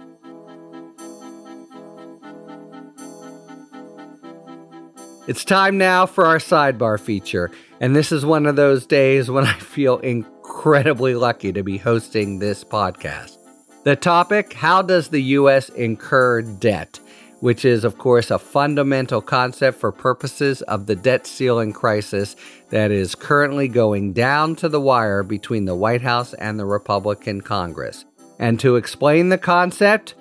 [5.27, 9.47] It's time now for our sidebar feature, and this is one of those days when
[9.47, 13.39] I feel incredibly lucky to be hosting this podcast.
[13.85, 15.71] The topic How does the U.S.
[15.71, 17.01] incur debt?
[17.41, 22.37] Which is, of course, a fundamental concept for purposes of the debt ceiling crisis
[22.69, 27.41] that is currently going down to the wire between the White House and the Republican
[27.41, 28.05] Congress.
[28.39, 30.15] And to explain the concept,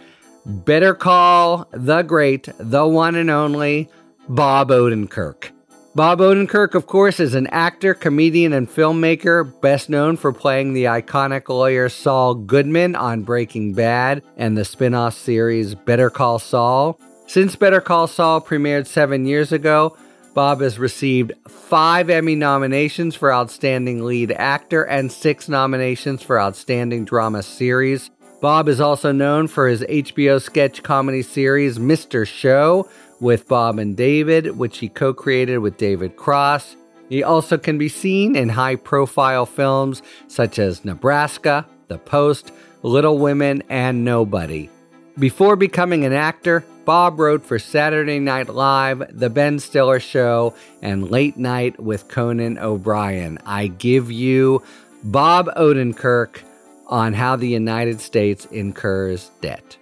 [0.45, 3.89] better call the great, the one and only
[4.27, 5.51] Bob Odenkirk.
[5.95, 10.83] Bob Odenkirk, of course, is an actor, comedian, and filmmaker, best known for playing the
[10.85, 16.99] iconic lawyer Saul Goodman on Breaking Bad and the spin off series Better Call Saul.
[17.29, 19.95] Since Better Call Saul premiered seven years ago,
[20.33, 27.05] Bob has received five Emmy nominations for Outstanding Lead Actor and six nominations for Outstanding
[27.05, 28.09] Drama Series.
[28.41, 32.25] Bob is also known for his HBO sketch comedy series Mr.
[32.25, 32.89] Show,
[33.19, 36.77] with Bob and David, which he co created with David Cross.
[37.09, 43.19] He also can be seen in high profile films such as Nebraska, The Post, Little
[43.19, 44.71] Women, and Nobody.
[45.19, 51.11] Before becoming an actor, Bob wrote for Saturday Night Live, The Ben Stiller Show, and
[51.11, 53.37] Late Night with Conan O'Brien.
[53.45, 54.63] I give you
[55.03, 56.41] Bob Odenkirk
[56.87, 59.77] on how the United States incurs debt.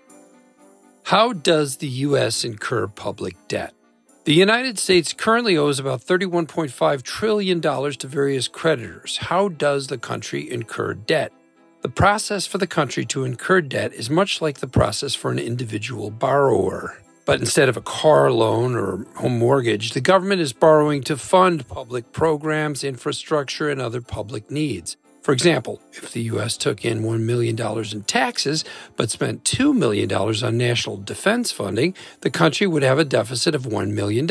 [1.04, 2.44] How does the U.S.
[2.44, 3.76] incur public debt?
[4.26, 9.18] The United States currently owes about $31.5 trillion to various creditors.
[9.18, 11.32] How does the country incur debt?
[11.88, 15.40] The process for the country to incur debt is much like the process for an
[15.40, 16.98] individual borrower.
[17.24, 21.66] But instead of a car loan or home mortgage, the government is borrowing to fund
[21.70, 24.98] public programs, infrastructure, and other public needs.
[25.22, 26.58] For example, if the U.S.
[26.58, 28.66] took in $1 million in taxes
[28.98, 33.64] but spent $2 million on national defense funding, the country would have a deficit of
[33.64, 34.28] $1 million.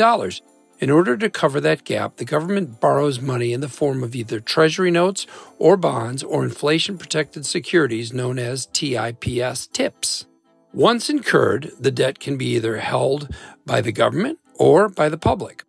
[0.79, 4.39] In order to cover that gap, the government borrows money in the form of either
[4.39, 5.25] treasury notes
[5.57, 10.27] or bonds or inflation protected securities known as TIPS TIPS.
[10.73, 13.33] Once incurred, the debt can be either held
[13.65, 15.63] by the government or by the public.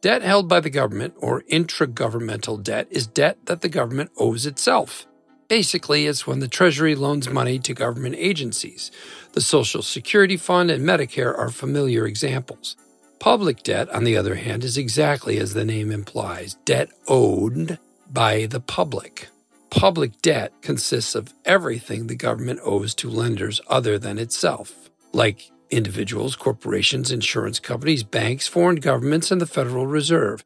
[0.00, 5.06] Debt held by the government, or intragovernmental debt, is debt that the government owes itself.
[5.48, 8.90] Basically, it's when the Treasury loans money to government agencies.
[9.32, 12.76] The Social Security Fund and Medicare are familiar examples.
[13.22, 17.78] Public debt, on the other hand, is exactly as the name implies debt owed
[18.10, 19.28] by the public.
[19.70, 26.34] Public debt consists of everything the government owes to lenders other than itself, like individuals,
[26.34, 30.44] corporations, insurance companies, banks, foreign governments, and the Federal Reserve.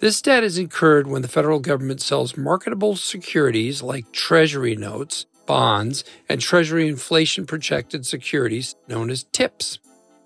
[0.00, 6.04] This debt is incurred when the federal government sells marketable securities like Treasury notes, bonds,
[6.28, 9.78] and Treasury inflation protected securities known as TIPS.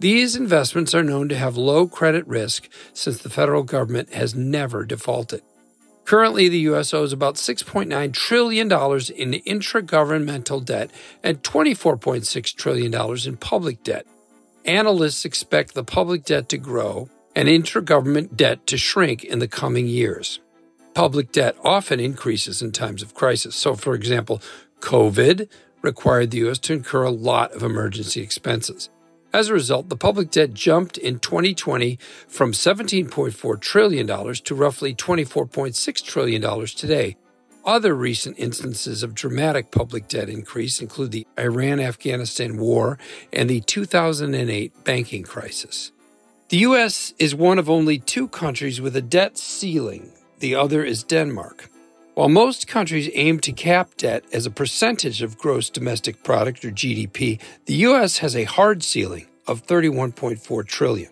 [0.02, 4.84] These investments are known to have low credit risk since the federal government has never
[4.84, 5.42] defaulted.
[6.04, 6.92] Currently, the U.S.
[6.92, 10.90] owes about $6.9 trillion in intragovernmental debt
[11.22, 12.92] and $24.6 trillion
[13.24, 14.04] in public debt.
[14.64, 19.86] Analysts expect the public debt to grow and intergovernment debt to shrink in the coming
[19.86, 20.40] years.
[20.94, 23.54] Public debt often increases in times of crisis.
[23.54, 24.42] So, for example,
[24.80, 25.48] COVID
[25.80, 26.58] required the U.S.
[26.58, 28.90] to incur a lot of emergency expenses.
[29.34, 36.04] As a result, the public debt jumped in 2020 from $17.4 trillion to roughly $24.6
[36.04, 37.16] trillion today,
[37.64, 42.98] other recent instances of dramatic public debt increase include the Iraq Afghanistan war
[43.32, 45.92] and the 2008 banking crisis.
[46.48, 47.14] The U.S.
[47.18, 51.71] is one of only two countries with a debt ceiling, the other is Denmark.
[52.14, 56.70] While most countries aim to cap debt as a percentage of gross domestic product or
[56.70, 61.10] GDP, the US has a hard ceiling of 31.4 trillion.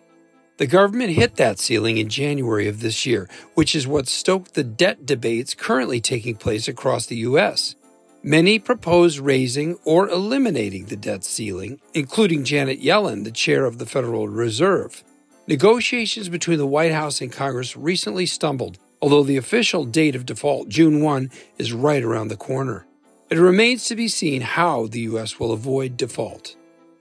[0.58, 4.62] The government hit that ceiling in January of this year, which is what stoked the
[4.62, 7.76] debt debates currently taking place across the U.S.
[8.22, 13.86] Many propose raising or eliminating the debt ceiling, including Janet Yellen, the chair of the
[13.86, 15.02] Federal Reserve.
[15.46, 20.68] Negotiations between the White House and Congress recently stumbled, although the official date of default,
[20.68, 22.86] June 1, is right around the corner.
[23.30, 25.38] It remains to be seen how the U.S.
[25.38, 26.56] will avoid default.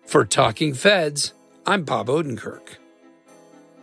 [0.05, 1.33] For Talking Feds,
[1.65, 2.77] I'm Bob Odenkirk.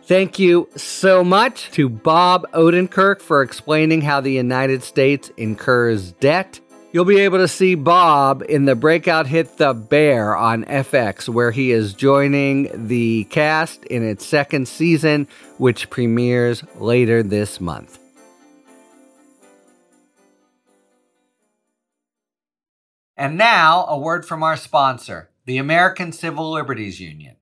[0.03, 6.61] Thank you so much to Bob Odenkirk for explaining how the United States incurs debt.
[6.93, 11.51] You'll be able to see Bob in the breakout hit The Bear on FX, where
[11.51, 17.99] he is joining the cast in its second season, which premieres later this month.
[23.17, 27.37] And now, a word from our sponsor, the American Civil Liberties Union.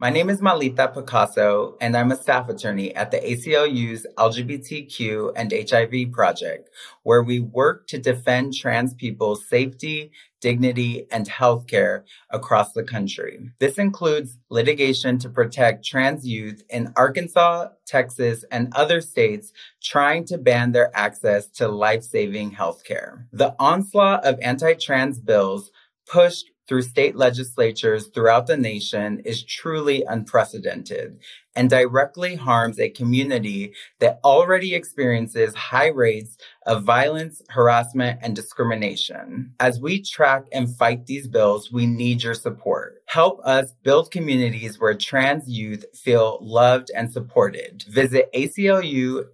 [0.00, 5.52] My name is Malita Picasso, and I'm a staff attorney at the ACLU's LGBTQ and
[5.52, 6.70] HIV project,
[7.02, 13.50] where we work to defend trans people's safety, dignity, and healthcare across the country.
[13.58, 20.38] This includes litigation to protect trans youth in Arkansas, Texas, and other states trying to
[20.38, 23.26] ban their access to life-saving healthcare.
[23.32, 25.70] The onslaught of anti-trans bills
[26.06, 31.18] pushed through state legislatures throughout the nation is truly unprecedented
[31.56, 39.52] and directly harms a community that already experiences high rates of violence, harassment, and discrimination.
[39.58, 43.02] As we track and fight these bills, we need your support.
[43.06, 47.82] Help us build communities where trans youth feel loved and supported.
[47.88, 49.26] Visit aclu.org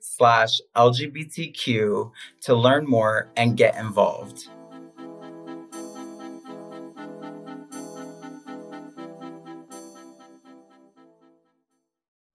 [0.00, 2.10] slash LGBTQ
[2.40, 4.48] to learn more and get involved.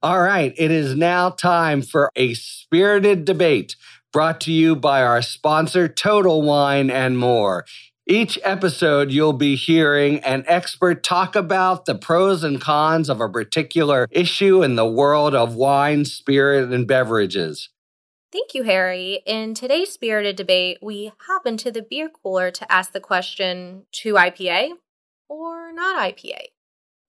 [0.03, 3.75] All right, it is now time for a spirited debate
[4.13, 7.65] brought to you by our sponsor, Total Wine and More.
[8.07, 13.27] Each episode, you'll be hearing an expert talk about the pros and cons of a
[13.27, 17.69] particular issue in the world of wine, spirit, and beverages.
[18.31, 19.23] Thank you, Harry.
[19.25, 24.13] In today's spirited debate, we hop into the beer cooler to ask the question to
[24.13, 24.73] IPA
[25.27, 26.41] or not IPA?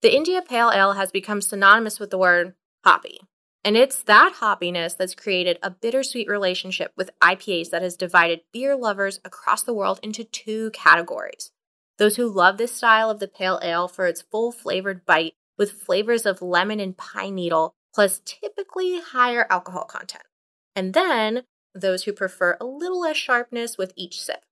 [0.01, 2.55] The India Pale Ale has become synonymous with the word
[2.87, 3.19] hoppy.
[3.65, 8.77] And it's that hoppiness that's created a bittersweet relationship with IPAs that has divided beer
[8.77, 11.51] lovers across the world into two categories.
[11.97, 15.73] Those who love this style of the pale ale for its full flavored bite with
[15.73, 20.23] flavors of lemon and pine needle, plus typically higher alcohol content.
[20.73, 21.43] And then
[21.75, 24.45] those who prefer a little less sharpness with each sip.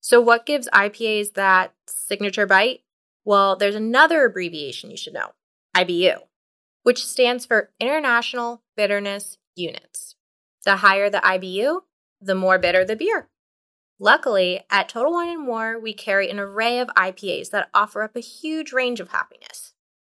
[0.00, 2.80] So, what gives IPAs that signature bite?
[3.24, 5.30] Well, there's another abbreviation you should know
[5.76, 6.22] IBU
[6.90, 10.16] which stands for International Bitterness Units.
[10.64, 11.82] The higher the IBU,
[12.20, 13.28] the more bitter the beer.
[14.00, 18.16] Luckily, at Total Wine and More, we carry an array of IPAs that offer up
[18.16, 19.72] a huge range of happiness.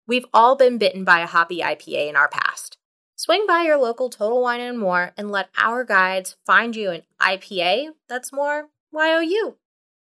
[0.07, 2.79] We've all been bitten by a hoppy IPA in our past.
[3.17, 7.03] Swing by your local Total Wine and More and let our guides find you an
[7.21, 9.57] IPA that's more YOU.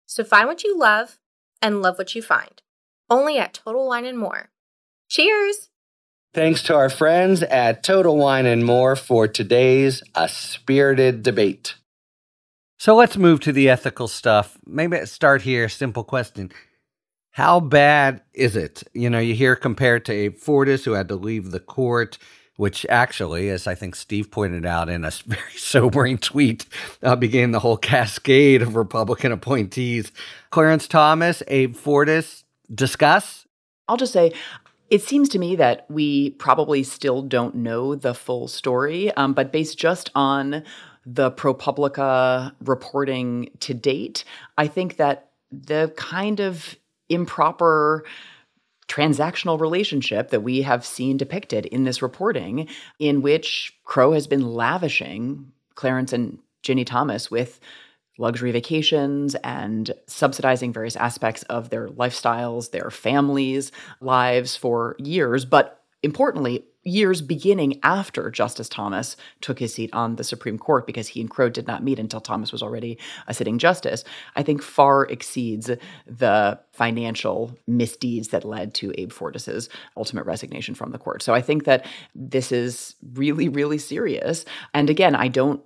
[0.07, 1.21] So find what you love
[1.63, 2.63] and love what you find.
[3.09, 4.51] Only at Total Wine and More.
[5.09, 5.71] Cheers!
[6.35, 11.77] Thanks to our friends at Total Wine and More for today's A Spirited Debate.
[12.77, 14.59] So let's move to the ethical stuff.
[14.67, 15.71] Maybe start here.
[15.71, 16.53] Simple question.
[17.31, 18.83] How bad is it?
[18.93, 22.19] You know, you hear compared to Abe Fortas, who had to leave the court,
[22.57, 26.67] which actually, as I think Steve pointed out in a very sobering tweet,
[27.03, 30.13] uh, began the whole cascade of Republican appointees.
[30.51, 33.47] Clarence Thomas, Abe Fortas, discuss?
[33.89, 34.35] I'll just say
[34.91, 39.53] it seems to me that we probably still don't know the full story, um, but
[39.53, 40.65] based just on
[41.05, 44.25] the ProPublica reporting to date,
[44.57, 46.77] I think that the kind of
[47.09, 48.05] improper
[48.89, 52.69] transactional relationship that we have seen depicted in this reporting,
[52.99, 57.61] in which Crow has been lavishing Clarence and Ginny Thomas with
[58.19, 65.83] luxury vacations and subsidizing various aspects of their lifestyles, their families' lives for years, but
[66.03, 71.21] importantly, years beginning after Justice Thomas took his seat on the Supreme Court because he
[71.21, 74.05] and Crow did not meet until Thomas was already a sitting justice,
[74.37, 75.71] I think far exceeds
[76.07, 81.23] the financial misdeeds that led to Abe Fortas's ultimate resignation from the court.
[81.23, 84.45] So I think that this is really, really serious.
[84.73, 85.61] And again, I don't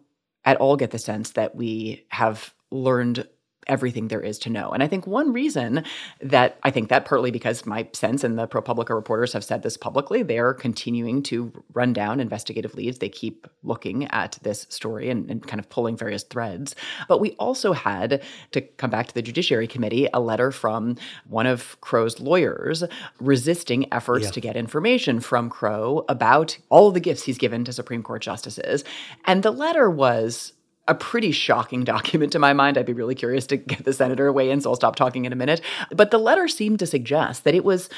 [0.45, 3.27] at all get the sense that we have learned
[3.67, 4.71] everything there is to know.
[4.71, 5.85] And I think one reason
[6.21, 9.77] that I think that partly because my sense and the ProPublica reporters have said this
[9.77, 12.99] publicly, they're continuing to run down investigative leads.
[12.99, 16.75] They keep looking at this story and, and, kind of pulling various threads.
[17.09, 20.97] But we also had, to come back to the Judiciary Committee, a letter from
[21.27, 22.85] one of Crow's lawyers
[23.21, 24.31] resisting efforts yeah.
[24.33, 28.85] to get information from Crowe about all the gifts he's given to Supreme Court justices.
[29.25, 30.53] And the letter was
[30.89, 32.79] a pretty shocking document to my mind.
[32.79, 35.33] I'd be really curious to get the senator weigh in, so I'll stop talking in
[35.33, 35.61] a minute.
[35.91, 37.89] But the letter seemed to suggest that it was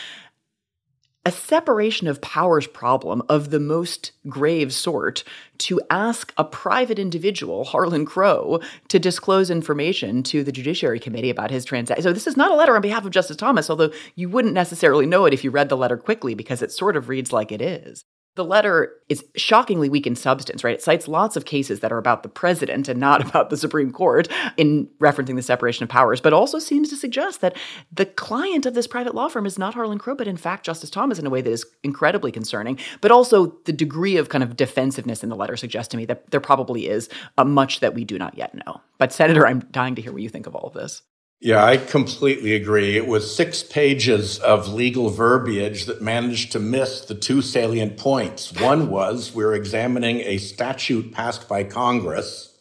[1.26, 5.24] a separation of powers problem of the most grave sort
[5.57, 11.51] to ask a private individual, Harlan Crow, to disclose information to the Judiciary Committee about
[11.51, 12.03] his transaction.
[12.03, 15.07] So this is not a letter on behalf of Justice Thomas, although you wouldn't necessarily
[15.07, 17.62] know it if you read the letter quickly because it sort of reads like it
[17.62, 18.05] is.
[18.37, 20.74] The letter is shockingly weak in substance, right?
[20.74, 23.93] It cites lots of cases that are about the president and not about the Supreme
[23.93, 27.57] Court in referencing the separation of powers, but also seems to suggest that
[27.93, 30.91] the client of this private law firm is not Harlan Crow, but in fact Justice
[30.91, 32.78] Thomas in a way that is incredibly concerning.
[33.01, 36.30] But also the degree of kind of defensiveness in the letter suggests to me that
[36.30, 37.09] there probably is
[37.39, 38.80] a much that we do not yet know.
[38.99, 41.03] But Senator, I'm dying to hear what you think of all of this.
[41.45, 42.97] Yeah, I completely agree.
[42.97, 48.59] It was six pages of legal verbiage that managed to miss the two salient points.
[48.59, 52.59] One was we're examining a statute passed by Congress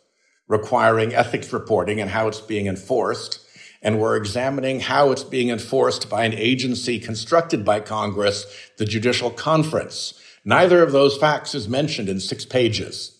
[0.49, 3.39] requiring ethics reporting and how it's being enforced.
[3.81, 8.45] And we're examining how it's being enforced by an agency constructed by Congress,
[8.77, 10.13] the Judicial Conference.
[10.43, 13.17] Neither of those facts is mentioned in six pages.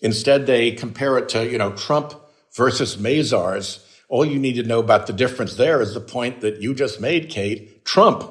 [0.00, 2.14] Instead, they compare it to, you know, Trump
[2.54, 6.60] versus Mazars all you need to know about the difference there is the point that
[6.60, 7.82] you just made, Kate.
[7.86, 8.22] Trump.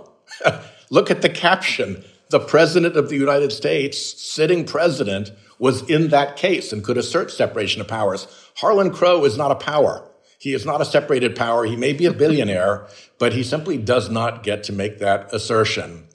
[0.91, 2.05] Look at the caption.
[2.29, 7.31] The president of the United States, sitting president, was in that case and could assert
[7.31, 8.27] separation of powers.
[8.57, 10.07] Harlan Crow is not a power.
[10.37, 11.65] He is not a separated power.
[11.65, 12.85] He may be a billionaire,
[13.17, 16.07] but he simply does not get to make that assertion.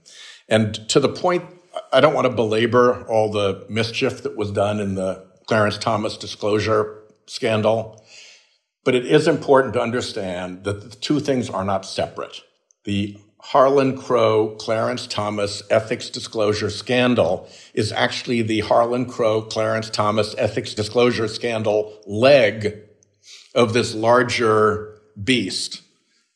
[0.49, 1.45] And to the point,
[1.93, 6.17] I don't want to belabor all the mischief that was done in the Clarence Thomas
[6.17, 8.01] disclosure scandal.
[8.87, 12.43] But it is important to understand that the two things are not separate.
[12.85, 20.37] The Harlan Crow, Clarence Thomas ethics disclosure scandal is actually the Harlan Crow, Clarence Thomas
[20.39, 22.77] ethics disclosure scandal leg
[23.57, 25.83] of this larger beast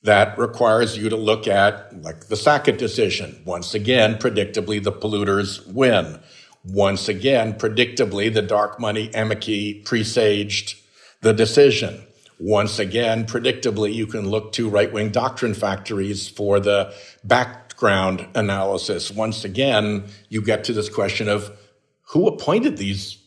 [0.03, 3.43] that requires you to look at, like the Sackett decision.
[3.47, 6.19] Once again, predictably, the polluters win.
[6.65, 10.77] Once again, predictably, the dark money amici presaged
[11.21, 12.07] the decision.
[12.41, 19.11] Once again, predictably, you can look to right wing doctrine factories for the background analysis.
[19.11, 21.55] Once again, you get to this question of
[22.01, 23.19] who appointed these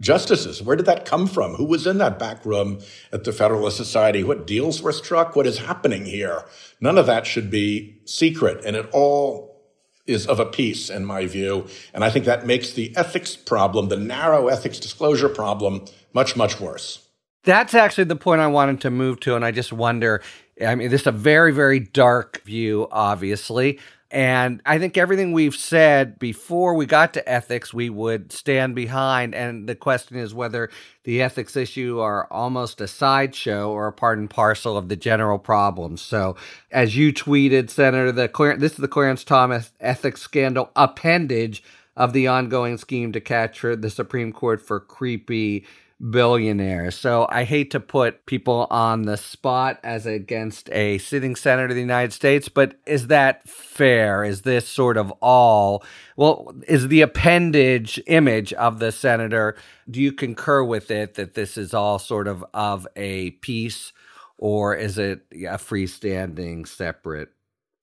[0.00, 0.62] justices?
[0.62, 1.54] Where did that come from?
[1.54, 2.80] Who was in that back room
[3.12, 4.24] at the Federalist Society?
[4.24, 5.36] What deals were struck?
[5.36, 6.44] What is happening here?
[6.80, 8.64] None of that should be secret.
[8.64, 9.62] And it all
[10.06, 11.66] is of a piece, in my view.
[11.94, 16.58] And I think that makes the ethics problem, the narrow ethics disclosure problem, much, much
[16.58, 17.01] worse.
[17.44, 19.34] That's actually the point I wanted to move to.
[19.34, 20.22] And I just wonder
[20.60, 23.78] I mean, this is a very, very dark view, obviously.
[24.10, 29.34] And I think everything we've said before we got to ethics, we would stand behind.
[29.34, 30.68] And the question is whether
[31.04, 35.38] the ethics issue are almost a sideshow or a part and parcel of the general
[35.38, 35.96] problem.
[35.96, 36.36] So,
[36.70, 41.62] as you tweeted, Senator, the this is the Clarence Thomas ethics scandal appendage
[41.96, 45.66] of the ongoing scheme to capture the Supreme Court for creepy
[46.10, 46.90] billionaire.
[46.90, 51.74] So I hate to put people on the spot as against a sitting senator of
[51.74, 54.24] the United States, but is that fair?
[54.24, 55.84] Is this sort of all?
[56.16, 59.56] Well, is the appendage image of the senator,
[59.90, 63.92] do you concur with it that this is all sort of of a piece
[64.38, 67.30] or is it a freestanding separate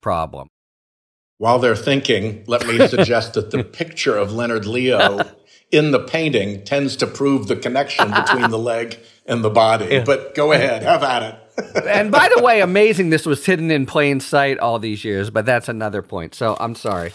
[0.02, 0.48] problem?
[1.38, 5.20] While they're thinking, let me suggest that the picture of Leonard Leo
[5.70, 9.86] in the painting tends to prove the connection between the leg and the body.
[9.86, 10.04] Yeah.
[10.04, 11.36] But go ahead, have at it.
[11.86, 15.44] and by the way, amazing this was hidden in plain sight all these years, but
[15.46, 16.34] that's another point.
[16.34, 17.12] So I'm sorry.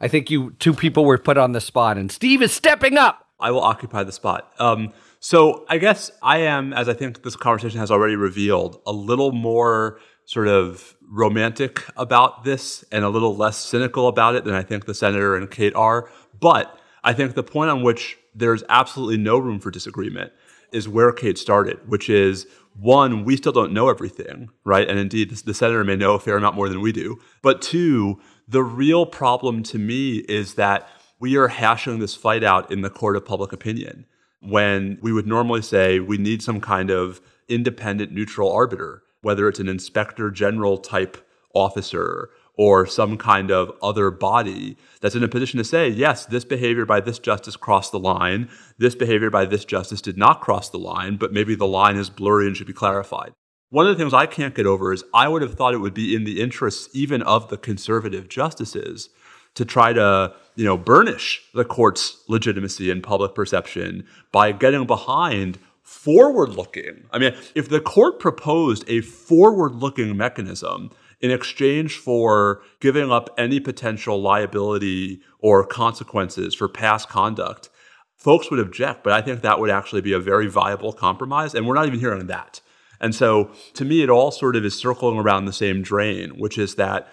[0.00, 3.26] I think you two people were put on the spot, and Steve is stepping up.
[3.38, 4.52] I will occupy the spot.
[4.58, 8.92] Um, so I guess I am, as I think this conversation has already revealed, a
[8.92, 14.54] little more sort of romantic about this and a little less cynical about it than
[14.54, 16.10] I think the senator and Kate are.
[16.40, 20.32] But I think the point on which there's absolutely no room for disagreement
[20.72, 22.46] is where Kate started, which is
[22.76, 24.88] one, we still don't know everything, right?
[24.88, 27.20] And indeed, the senator may know a fair amount more than we do.
[27.42, 30.88] But two, the real problem to me is that
[31.20, 34.06] we are hashing this fight out in the court of public opinion
[34.40, 39.60] when we would normally say we need some kind of independent, neutral arbiter, whether it's
[39.60, 41.16] an inspector general type
[41.54, 46.44] officer or some kind of other body that's in a position to say, yes, this
[46.44, 48.48] behavior by this justice crossed the line,
[48.78, 52.10] this behavior by this justice did not cross the line, but maybe the line is
[52.10, 53.32] blurry and should be clarified.
[53.70, 55.94] One of the things I can't get over is I would have thought it would
[55.94, 59.08] be in the interests even of the conservative justices
[59.54, 65.58] to try to, you know, burnish the court's legitimacy and public perception by getting behind
[65.82, 67.04] forward looking.
[67.12, 70.90] I mean, if the court proposed a forward looking mechanism
[71.24, 77.70] in exchange for giving up any potential liability or consequences for past conduct,
[78.14, 81.54] folks would object, but I think that would actually be a very viable compromise.
[81.54, 82.60] And we're not even hearing that.
[83.00, 86.58] And so to me, it all sort of is circling around the same drain, which
[86.58, 87.08] is that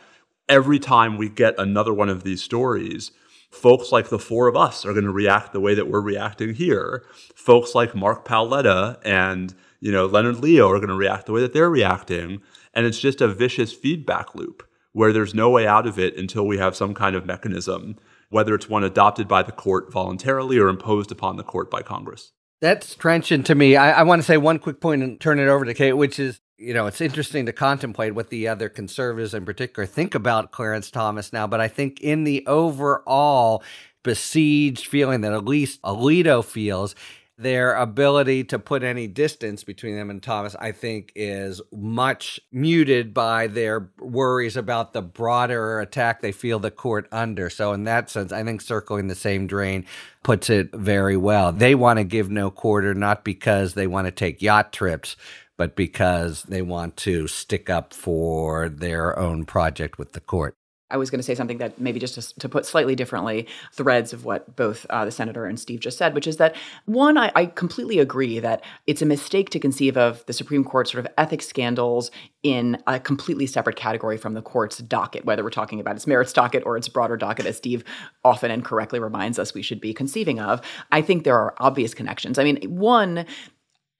[0.49, 3.11] every time we get another one of these stories,
[3.49, 6.55] folks like the four of us are going to react the way that we're reacting
[6.55, 7.05] here.
[7.33, 11.39] Folks like Mark Paoletta and you know Leonard Leo are going to react the way
[11.39, 12.41] that they're reacting,
[12.73, 16.45] and it's just a vicious feedback loop where there's no way out of it until
[16.45, 17.95] we have some kind of mechanism,
[18.29, 22.33] whether it's one adopted by the court voluntarily or imposed upon the court by Congress.
[22.59, 23.75] That's trenchant to me.
[23.75, 26.19] I, I want to say one quick point and turn it over to Kate, which
[26.19, 30.51] is you know, it's interesting to contemplate what the other conservatives in particular think about
[30.51, 31.47] Clarence Thomas now.
[31.47, 33.63] But I think in the overall
[34.03, 36.93] besieged feeling that at least Alito feels,
[37.41, 43.13] their ability to put any distance between them and Thomas, I think, is much muted
[43.13, 47.49] by their worries about the broader attack they feel the court under.
[47.49, 49.85] So, in that sense, I think circling the same drain
[50.23, 51.51] puts it very well.
[51.51, 55.15] They want to give no quarter, not because they want to take yacht trips,
[55.57, 60.55] but because they want to stick up for their own project with the court.
[60.91, 64.13] I was going to say something that maybe just to, to put slightly differently, threads
[64.13, 67.31] of what both uh, the senator and Steve just said, which is that one, I,
[67.35, 71.11] I, completely agree that it's a mistake to conceive of the Supreme Court sort of
[71.17, 72.11] ethics scandals
[72.43, 76.33] in a completely separate category from the court's docket, whether we're talking about its merits
[76.33, 77.83] docket or its broader docket, as Steve
[78.23, 80.61] often and correctly reminds us we should be conceiving of.
[80.91, 82.37] I think there are obvious connections.
[82.37, 83.25] I mean, one,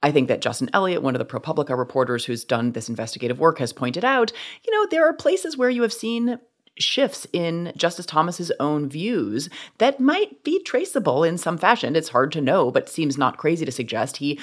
[0.04, 3.60] I think that Justin Elliott, one of the ProPublica reporters who's done this investigative work,
[3.60, 4.32] has pointed out,
[4.66, 6.40] you know, there are places where you have seen
[6.78, 11.96] shifts in Justice Thomas's own views that might be traceable in some fashion.
[11.96, 14.40] It's hard to know, but seems not crazy to suggest he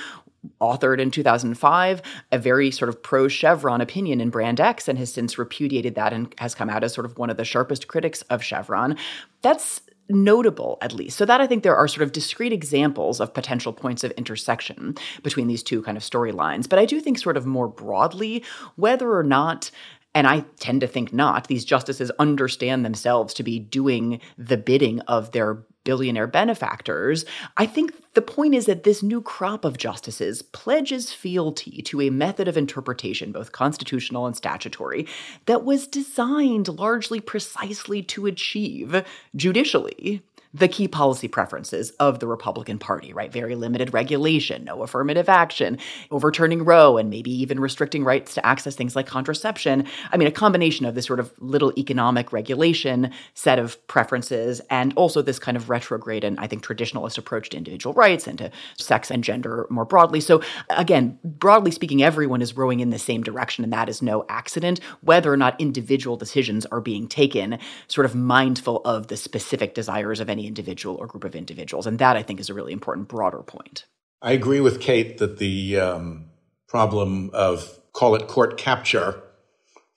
[0.61, 5.13] authored in 2005 a very sort of pro Chevron opinion in Brand X and has
[5.13, 8.23] since repudiated that and has come out as sort of one of the sharpest critics
[8.23, 8.97] of Chevron.
[9.43, 11.19] That's notable, at least.
[11.19, 14.97] So, that I think there are sort of discrete examples of potential points of intersection
[15.23, 16.69] between these two kind of storylines.
[16.69, 18.43] But I do think, sort of more broadly,
[18.77, 19.71] whether or not
[20.19, 21.47] and I tend to think not.
[21.47, 27.25] These justices understand themselves to be doing the bidding of their billionaire benefactors.
[27.57, 32.11] I think the point is that this new crop of justices pledges fealty to a
[32.11, 35.07] method of interpretation, both constitutional and statutory,
[35.47, 39.05] that was designed largely precisely to achieve
[39.37, 43.33] judicially the key policy preferences of the Republican Party, right?
[43.33, 45.79] Very limited regulation, no affirmative action,
[46.11, 49.87] overturning Roe, and maybe even restricting rights to access things like contraception.
[50.11, 54.93] I mean, a combination of this sort of little economic regulation set of preferences and
[54.95, 58.51] also this kind of retrograde and I think traditionalist approach to individual rights and to
[58.77, 60.21] sex and gender more broadly.
[60.21, 60.41] So,
[60.71, 64.81] again, broadly speaking, everyone is rowing in the same direction, and that is no accident.
[65.03, 70.21] Whether or not individual decisions are being taken, sort of mindful of the specific desires
[70.21, 71.87] of any any individual or group of individuals.
[71.87, 73.85] And that, I think, is a really important broader point.
[74.23, 76.27] I agree with Kate that the um,
[76.69, 79.23] problem of, call it court capture,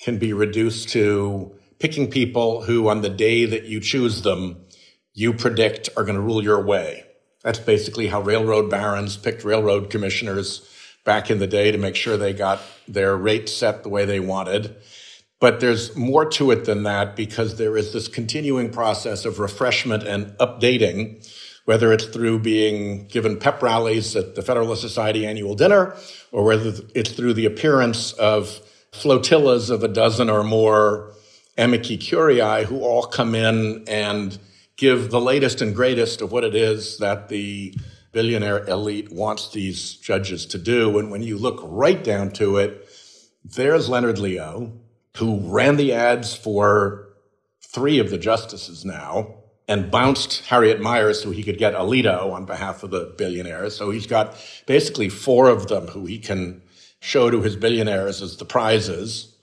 [0.02, 4.58] can be reduced to picking people who, on the day that you choose them,
[5.14, 7.04] you predict are going to rule your way.
[7.44, 10.68] That's basically how railroad barons picked railroad commissioners
[11.04, 14.20] back in the day to make sure they got their rate set the way they
[14.20, 14.76] wanted.
[15.42, 20.04] But there's more to it than that because there is this continuing process of refreshment
[20.04, 21.28] and updating,
[21.66, 25.98] whether it's through being given pep rallies at the Federalist Society annual dinner
[26.32, 28.62] or whether it's through the appearance of
[28.92, 31.12] flotillas of a dozen or more
[31.58, 34.38] amici curiae who all come in and
[34.78, 37.74] give the latest and greatest of what it is that the
[38.12, 41.00] billionaire elite wants these judges to do.
[41.00, 42.88] And when you look right down to it,
[43.44, 44.74] there's Leonard Leo,
[45.18, 47.10] who ran the ads for
[47.62, 49.36] three of the justices now
[49.68, 53.76] and bounced Harriet Miers so he could get Alito on behalf of the billionaires.
[53.76, 54.36] So he's got
[54.66, 56.62] basically four of them who he can
[57.00, 59.36] show to his billionaires as the prizes.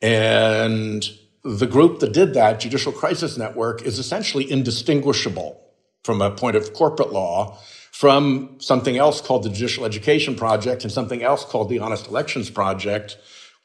[0.00, 1.08] And
[1.42, 5.60] the group that did that, Judicial Crisis Network, is essentially indistinguishable
[6.04, 7.58] from a point of corporate law
[7.92, 12.50] from something else called the Judicial Education Project and something else called the Honest Elections
[12.50, 13.16] Project,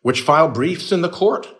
[0.07, 1.53] which file briefs in the court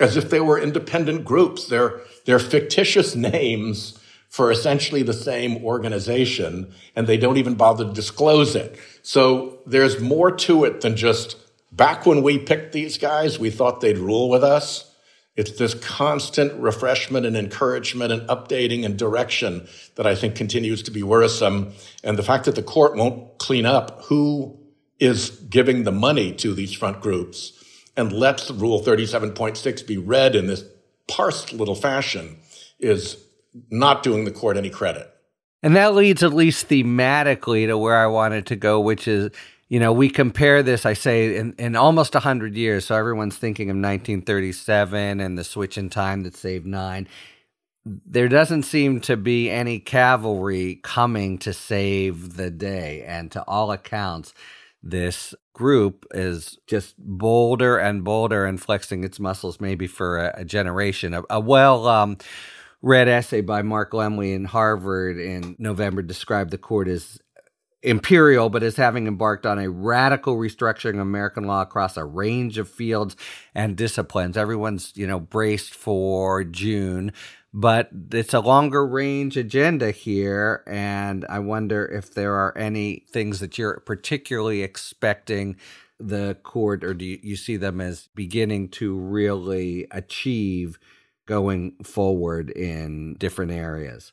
[0.00, 1.66] as if they were independent groups.
[1.66, 3.98] They're, they're fictitious names
[4.30, 8.78] for essentially the same organization, and they don't even bother to disclose it.
[9.02, 11.36] So there's more to it than just
[11.70, 14.90] back when we picked these guys, we thought they'd rule with us.
[15.36, 20.90] It's this constant refreshment and encouragement and updating and direction that I think continues to
[20.90, 21.74] be worrisome.
[22.02, 24.58] And the fact that the court won't clean up who
[24.98, 27.52] is giving the money to these front groups
[27.96, 30.64] and lets Rule 37.6 be read in this
[31.08, 32.38] parsed little fashion
[32.78, 33.24] is
[33.70, 35.10] not doing the court any credit.
[35.62, 39.30] And that leads at least thematically to where I wanted to go, which is,
[39.68, 42.84] you know, we compare this, I say, in, in almost 100 years.
[42.84, 47.08] So everyone's thinking of 1937 and the switch in time that saved nine.
[47.84, 53.02] There doesn't seem to be any cavalry coming to save the day.
[53.06, 54.34] And to all accounts,
[54.82, 60.44] this group is just bolder and bolder and flexing its muscles maybe for a, a
[60.44, 61.14] generation.
[61.14, 62.18] A, a well um,
[62.82, 67.18] read essay by Mark Lemley in Harvard in November described the court as
[67.82, 72.58] imperial, but as having embarked on a radical restructuring of American law across a range
[72.58, 73.16] of fields
[73.54, 74.36] and disciplines.
[74.36, 77.12] Everyone's, you know, braced for June,
[77.58, 80.62] but it's a longer range agenda here.
[80.66, 85.56] And I wonder if there are any things that you're particularly expecting
[85.98, 90.78] the court, or do you, you see them as beginning to really achieve
[91.24, 94.12] going forward in different areas?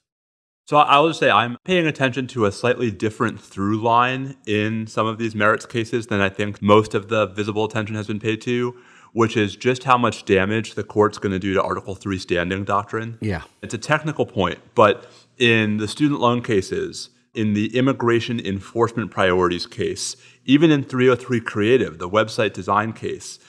[0.66, 5.06] So I just say I'm paying attention to a slightly different through line in some
[5.06, 8.40] of these merits cases than I think most of the visible attention has been paid
[8.44, 8.74] to,
[9.14, 12.64] which is just how much damage the court's going to do to Article 3 standing
[12.64, 13.18] doctrine.
[13.22, 13.44] Yeah.
[13.62, 19.66] It's a technical point, but in the student loan cases, in the immigration enforcement priorities
[19.66, 23.40] case, even in 303 Creative, the website design case,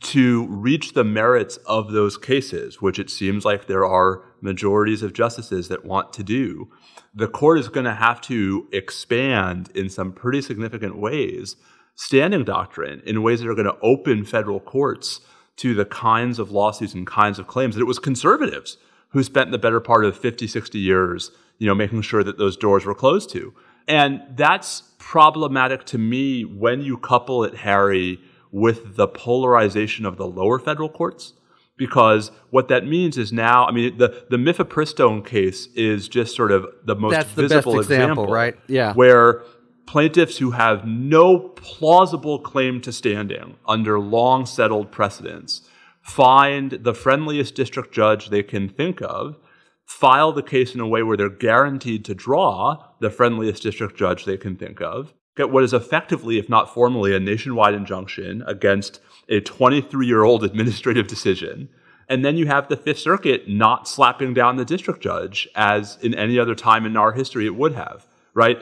[0.00, 5.12] to reach the merits of those cases, which it seems like there are majorities of
[5.12, 6.70] justices that want to do,
[7.14, 11.56] the court is going to have to expand in some pretty significant ways
[11.94, 15.20] standing doctrine in ways that are going to open federal courts
[15.56, 18.78] to the kinds of lawsuits and kinds of claims that it was conservatives
[19.10, 22.56] who spent the better part of 50, 60 years, you know, making sure that those
[22.56, 23.52] doors were closed to.
[23.86, 28.20] And that's problematic to me when you couple it, Harry,
[28.52, 31.34] with the polarization of the lower federal courts.
[31.76, 36.52] Because what that means is now, I mean, the, the mifepristone case is just sort
[36.52, 38.54] of the most That's the visible best example, example, right?
[38.66, 38.92] Yeah.
[38.92, 39.42] Where
[39.86, 45.62] plaintiffs who have no plausible claim to standing under long settled precedents
[46.02, 49.36] find the friendliest district judge they can think of,
[49.84, 54.24] file the case in a way where they're guaranteed to draw the friendliest district judge
[54.24, 59.00] they can think of, get what is effectively, if not formally, a nationwide injunction against
[59.28, 61.68] a 23 year old administrative decision.
[62.08, 66.12] And then you have the Fifth Circuit not slapping down the district judge as in
[66.14, 68.60] any other time in our history it would have, right?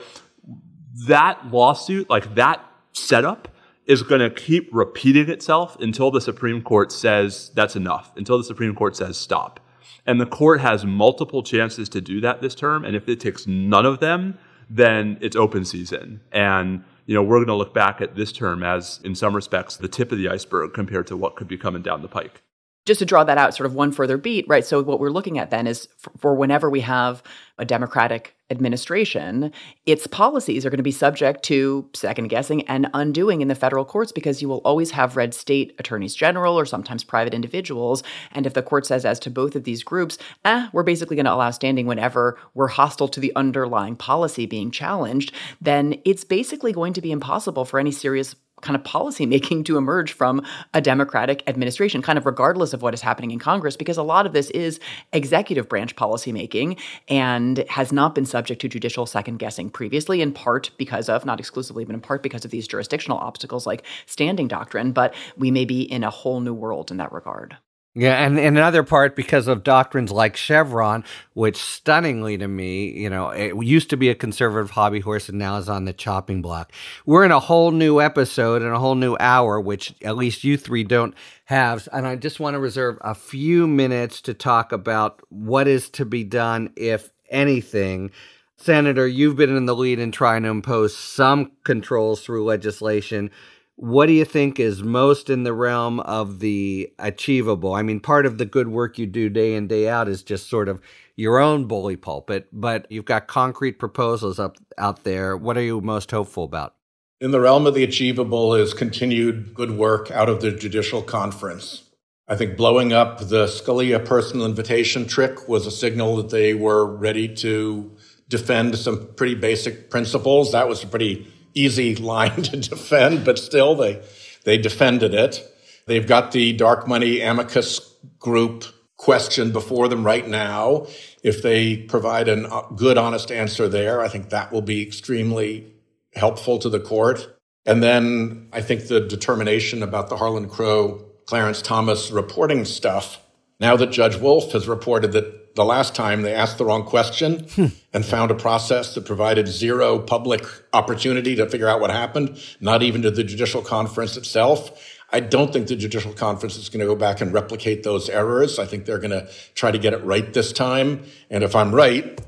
[1.07, 3.49] That lawsuit, like that setup,
[3.87, 8.45] is going to keep repeating itself until the Supreme Court says that's enough, until the
[8.45, 9.61] Supreme Court says stop.
[10.07, 12.85] And the court has multiple chances to do that this term.
[12.85, 14.39] And if it takes none of them,
[14.71, 16.21] then it's open season.
[16.33, 19.77] And you know, we're going to look back at this term as, in some respects,
[19.77, 22.43] the tip of the iceberg compared to what could be coming down the pike
[22.89, 24.65] just to draw that out sort of one further beat, right?
[24.65, 27.23] So what we're looking at then is for, for whenever we have
[27.59, 29.53] a democratic administration,
[29.85, 33.85] its policies are going to be subject to second guessing and undoing in the federal
[33.85, 38.03] courts because you will always have red state attorneys general or sometimes private individuals.
[38.33, 40.17] And if the court says, as to both of these groups,
[40.47, 44.71] eh, we're basically going to allow standing whenever we're hostile to the underlying policy being
[44.71, 49.77] challenged, then it's basically going to be impossible for any serious kind of policymaking to
[49.77, 50.43] emerge from
[50.75, 54.27] a Democratic administration, kind of regardless of what is happening in Congress, because a lot
[54.27, 54.81] of this is
[55.13, 56.79] executive branch policymaking
[57.09, 61.39] and has not been subject to judicial second guessing previously, in part because of, not
[61.39, 64.93] exclusively, but in part because of these jurisdictional obstacles like standing doctrine.
[64.93, 67.57] But we may be in a whole new world in that regard.
[67.99, 71.03] Yeah, and, and another part because of doctrines like Chevron,
[71.35, 75.37] which stunningly to me, you know, it used to be a conservative hobby horse and
[75.37, 76.71] now is on the chopping block.
[77.07, 80.57] We're in a whole new episode and a whole new hour, which at least you
[80.57, 81.13] three don't
[81.47, 81.89] have.
[81.93, 86.05] And I just want to reserve a few minutes to talk about what is to
[86.05, 88.13] be done, if anything.
[88.55, 93.33] Senator, you've been in the lead in trying to impose some controls through legislation
[93.81, 97.75] what do you think is most in the realm of the achievable?
[97.75, 100.51] I mean, part of the good work you do day in, day out is just
[100.51, 100.81] sort of
[101.15, 105.37] your own bully pulpit, but you've got concrete proposals up out there.
[105.37, 106.75] What are you most hopeful about?
[107.21, 111.85] In the realm of the achievable is continued good work out of the judicial conference.
[112.27, 116.85] I think blowing up the Scalia personal invitation trick was a signal that they were
[116.85, 117.97] ready to
[118.29, 120.51] defend some pretty basic principles.
[120.51, 121.29] That was a pretty
[121.59, 124.03] easy line to defend, but still they,
[124.45, 125.45] they defended it.
[125.87, 127.81] They've got the dark money amicus
[128.19, 128.65] group
[128.97, 130.87] question before them right now.
[131.23, 135.73] If they provide a good, honest answer there, I think that will be extremely
[136.15, 137.35] helpful to the court.
[137.65, 143.23] And then I think the determination about the Harlan Crow Clarence Thomas reporting stuff
[143.61, 147.41] now that Judge Wolf has reported that the last time they asked the wrong question
[147.57, 147.67] hmm.
[147.93, 152.81] and found a process that provided zero public opportunity to figure out what happened, not
[152.81, 154.71] even to the judicial conference itself.
[155.11, 158.61] I don't think the judicial conference is going to go back and replicate those errors.
[158.61, 161.03] I think they're going to try to get it right this time.
[161.29, 162.21] And if I'm right,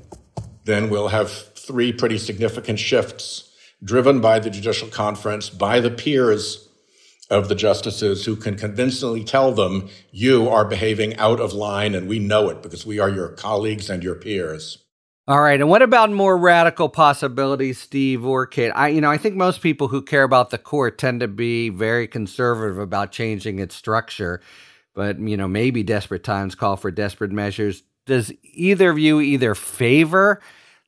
[0.65, 3.49] then we'll have three pretty significant shifts
[3.85, 6.69] driven by the judicial conference, by the peers
[7.31, 12.09] of the justices who can convincingly tell them, you are behaving out of line and
[12.09, 14.79] we know it because we are your colleagues and your peers.
[15.29, 15.61] All right.
[15.61, 18.73] And what about more radical possibilities, Steve or Kate?
[18.75, 21.69] I, you know, I think most people who care about the court tend to be
[21.69, 24.41] very conservative about changing its structure.
[24.93, 27.85] But, you know, maybe desperate times call for desperate measures.
[28.07, 30.41] Does either of you either favor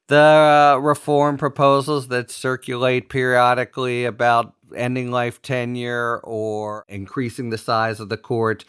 [0.09, 8.01] the uh, reform proposals that circulate periodically about ending life tenure or increasing the size
[8.01, 8.65] of the court?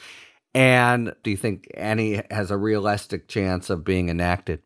[0.53, 4.61] And do you think any has a realistic chance of being enacted?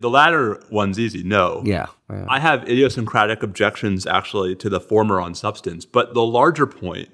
[0.00, 1.62] The latter one's easy, no.
[1.64, 2.24] Yeah, yeah.
[2.28, 5.84] I have idiosyncratic objections actually to the former on substance.
[5.84, 7.10] But the larger point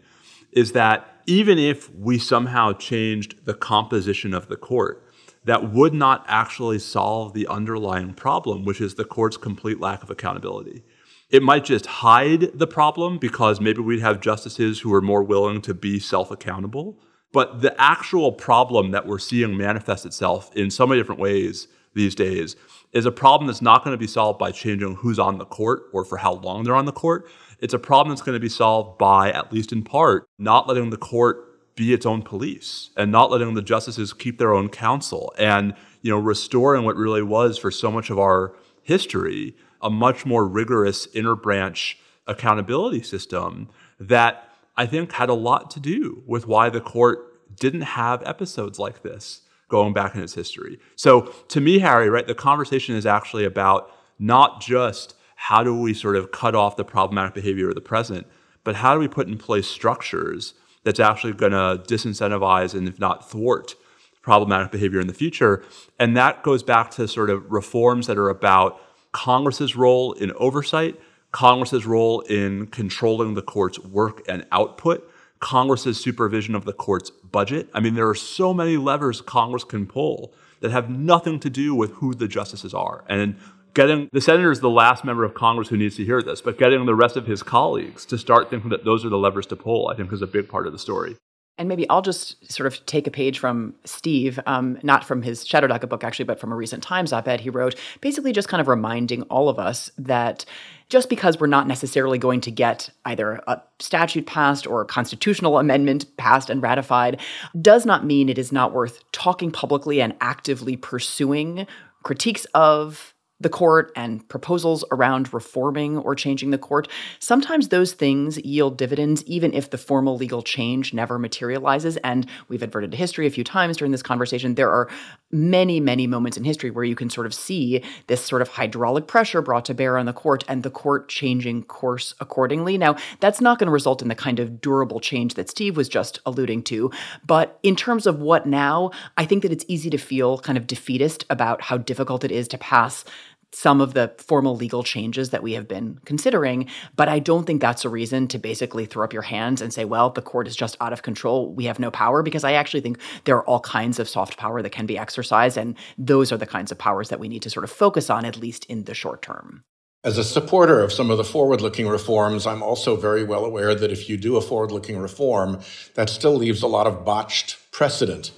[0.52, 5.02] is that even if we somehow changed the composition of the court,
[5.44, 10.10] that would not actually solve the underlying problem, which is the court's complete lack of
[10.10, 10.82] accountability.
[11.28, 15.60] It might just hide the problem because maybe we'd have justices who are more willing
[15.62, 16.98] to be self accountable.
[17.32, 22.14] But the actual problem that we're seeing manifest itself in so many different ways these
[22.14, 22.54] days
[22.92, 25.84] is a problem that's not going to be solved by changing who's on the court
[25.92, 27.28] or for how long they're on the court.
[27.58, 30.90] It's a problem that's going to be solved by, at least in part, not letting
[30.90, 35.34] the court be its own police and not letting the justices keep their own counsel
[35.38, 40.26] and you know restoring what really was for so much of our history a much
[40.26, 41.96] more rigorous interbranch
[42.26, 43.68] accountability system
[44.00, 48.78] that I think had a lot to do with why the court didn't have episodes
[48.78, 50.78] like this going back in its history.
[50.94, 55.92] So to me, Harry, right, the conversation is actually about not just how do we
[55.94, 58.26] sort of cut off the problematic behavior of the present,
[58.64, 60.54] but how do we put in place structures
[60.86, 63.74] that's actually going to disincentivize and if not thwart
[64.22, 65.62] problematic behavior in the future.
[65.98, 68.80] And that goes back to sort of reforms that are about
[69.16, 71.00] Congress's role in oversight,
[71.32, 75.10] Congress's role in controlling the court's work and output,
[75.40, 77.70] Congress's supervision of the court's budget.
[77.72, 81.74] I mean, there are so many levers Congress can pull that have nothing to do
[81.74, 83.04] with who the justices are.
[83.08, 83.36] And
[83.72, 86.58] getting the senator is the last member of Congress who needs to hear this, but
[86.58, 89.56] getting the rest of his colleagues to start thinking that those are the levers to
[89.56, 91.16] pull, I think, is a big part of the story.
[91.59, 95.46] And maybe I'll just sort of take a page from Steve, um, not from his
[95.46, 98.48] Shadow Docket book, actually, but from a recent Times op ed he wrote, basically just
[98.48, 100.44] kind of reminding all of us that
[100.88, 105.59] just because we're not necessarily going to get either a statute passed or a constitutional
[105.59, 107.20] amendment passed and ratified
[107.61, 111.66] does not mean it is not worth talking publicly and actively pursuing
[112.02, 118.39] critiques of the court and proposals around reforming or changing the court, sometimes those things
[118.39, 121.97] yield dividends even if the formal legal change never materializes.
[121.99, 124.55] And we've adverted to history a few times during this conversation.
[124.55, 124.89] There are
[125.30, 129.07] many, many moments in history where you can sort of see this sort of hydraulic
[129.07, 132.78] pressure brought to bear on the court and the court changing course accordingly.
[132.78, 135.89] Now, that's not going to result in the kind of durable change that Steve was
[135.89, 136.91] just alluding to.
[137.26, 140.66] But in terms of what now, I think that it's easy to feel kind of
[140.66, 143.05] defeatist about how difficult it is to pass
[143.53, 146.68] some of the formal legal changes that we have been considering.
[146.94, 149.84] But I don't think that's a reason to basically throw up your hands and say,
[149.84, 151.55] well, the court is just out of control.
[151.55, 154.61] We have no power, because I actually think there are all kinds of soft power
[154.62, 155.57] that can be exercised.
[155.57, 158.24] And those are the kinds of powers that we need to sort of focus on,
[158.24, 159.64] at least in the short term.
[160.05, 163.74] As a supporter of some of the forward looking reforms, I'm also very well aware
[163.74, 165.61] that if you do a forward looking reform,
[165.94, 168.30] that still leaves a lot of botched precedent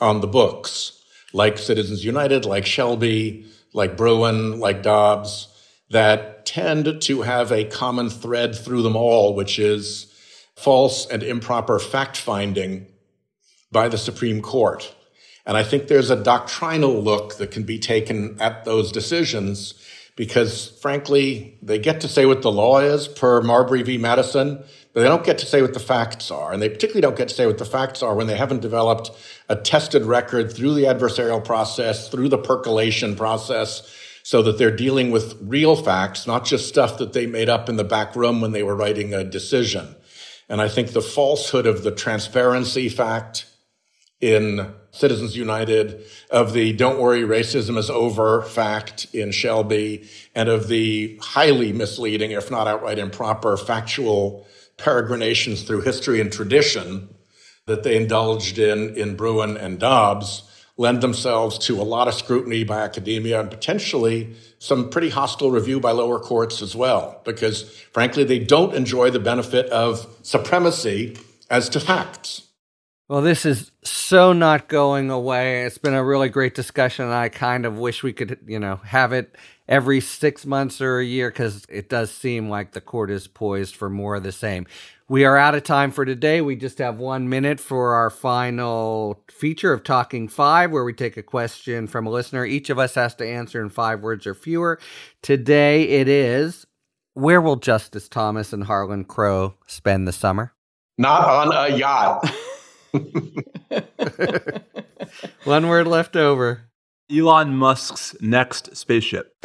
[0.00, 5.48] on the books, like Citizens United, like Shelby, like Bruen, like Dobbs,
[5.90, 10.12] that tend to have a common thread through them all, which is
[10.56, 12.86] false and improper fact finding
[13.70, 14.94] by the Supreme Court.
[15.46, 19.74] And I think there's a doctrinal look that can be taken at those decisions
[20.18, 23.98] because, frankly, they get to say what the law is per Marbury v.
[23.98, 24.56] Madison,
[24.92, 26.52] but they don't get to say what the facts are.
[26.52, 29.12] And they particularly don't get to say what the facts are when they haven't developed
[29.48, 33.88] a tested record through the adversarial process, through the percolation process,
[34.24, 37.76] so that they're dealing with real facts, not just stuff that they made up in
[37.76, 39.94] the back room when they were writing a decision.
[40.48, 43.46] And I think the falsehood of the transparency fact
[44.20, 50.68] in Citizens United, of the don't worry, racism is over fact in Shelby, and of
[50.68, 57.08] the highly misleading, if not outright improper, factual peregrinations through history and tradition
[57.66, 60.42] that they indulged in in Bruen and Dobbs
[60.78, 65.80] lend themselves to a lot of scrutiny by academia and potentially some pretty hostile review
[65.80, 67.62] by lower courts as well, because
[67.92, 71.16] frankly, they don't enjoy the benefit of supremacy
[71.50, 72.47] as to facts.
[73.08, 75.64] Well, this is so not going away.
[75.64, 77.06] It's been a really great discussion.
[77.06, 79.34] And I kind of wish we could, you know, have it
[79.66, 83.74] every six months or a year because it does seem like the court is poised
[83.74, 84.66] for more of the same.
[85.08, 86.42] We are out of time for today.
[86.42, 91.16] We just have one minute for our final feature of Talking Five, where we take
[91.16, 92.44] a question from a listener.
[92.44, 94.78] Each of us has to answer in five words or fewer.
[95.22, 96.66] Today it is
[97.14, 100.52] Where will Justice Thomas and Harlan Crow spend the summer?
[100.98, 102.30] Not on a yacht.
[105.44, 106.68] one word left over.
[107.10, 109.34] Elon Musk's next spaceship.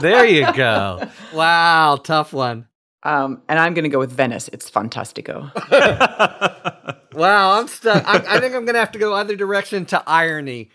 [0.00, 1.08] there you go.
[1.32, 2.68] Wow, tough one.
[3.02, 4.48] Um, and I'm going to go with Venice.
[4.52, 5.50] It's fantastico.
[7.12, 8.02] wow, I'm stuck.
[8.06, 10.70] I, I think I'm going to have to go other direction to irony.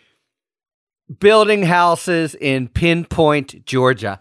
[1.20, 4.20] Building houses in Pinpoint, Georgia.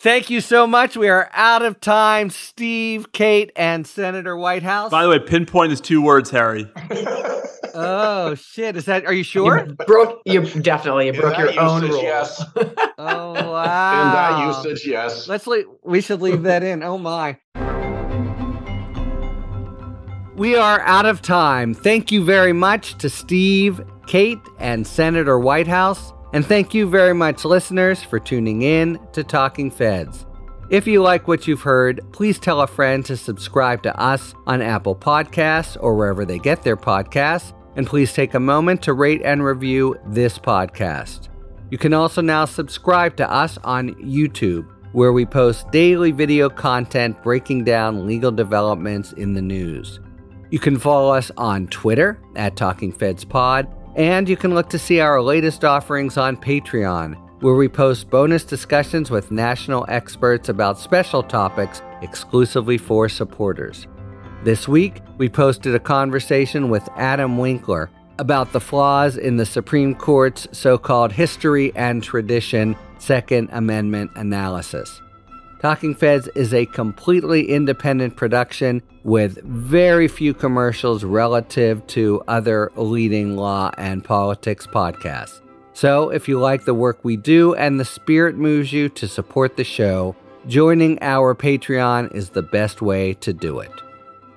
[0.00, 0.96] Thank you so much.
[0.96, 2.30] We are out of time.
[2.30, 4.90] Steve, Kate, and Senator Whitehouse.
[4.90, 6.72] By the way, pinpoint is two words, Harry.
[7.74, 8.78] oh shit!
[8.78, 9.04] Is that?
[9.04, 9.66] Are you sure?
[9.66, 10.22] You broke.
[10.24, 12.02] You definitely you broke your own rule.
[12.02, 12.42] Yes.
[12.56, 14.02] oh wow.
[14.06, 15.28] In that usage, yes.
[15.28, 15.66] Let's leave.
[15.84, 16.82] We should leave that in.
[16.82, 17.36] Oh my.
[20.34, 21.74] We are out of time.
[21.74, 26.14] Thank you very much to Steve, Kate, and Senator Whitehouse.
[26.32, 30.26] And thank you very much, listeners, for tuning in to Talking Feds.
[30.70, 34.62] If you like what you've heard, please tell a friend to subscribe to us on
[34.62, 37.52] Apple Podcasts or wherever they get their podcasts.
[37.74, 41.28] And please take a moment to rate and review this podcast.
[41.70, 47.20] You can also now subscribe to us on YouTube, where we post daily video content
[47.22, 49.98] breaking down legal developments in the news.
[50.50, 54.78] You can follow us on Twitter at Talking Feds Pod, and you can look to
[54.78, 60.78] see our latest offerings on Patreon, where we post bonus discussions with national experts about
[60.78, 63.86] special topics exclusively for supporters.
[64.44, 69.94] This week, we posted a conversation with Adam Winkler about the flaws in the Supreme
[69.94, 75.00] Court's so called history and tradition Second Amendment analysis.
[75.60, 83.36] Talking Feds is a completely independent production with very few commercials relative to other leading
[83.36, 85.42] law and politics podcasts.
[85.74, 89.58] So, if you like the work we do and the spirit moves you to support
[89.58, 93.70] the show, joining our Patreon is the best way to do it.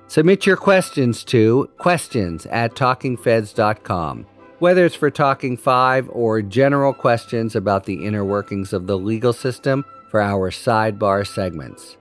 [0.08, 4.26] Submit your questions to questions at talkingfeds.com.
[4.58, 9.32] Whether it's for Talking 5 or general questions about the inner workings of the legal
[9.32, 11.96] system, for our sidebar segments.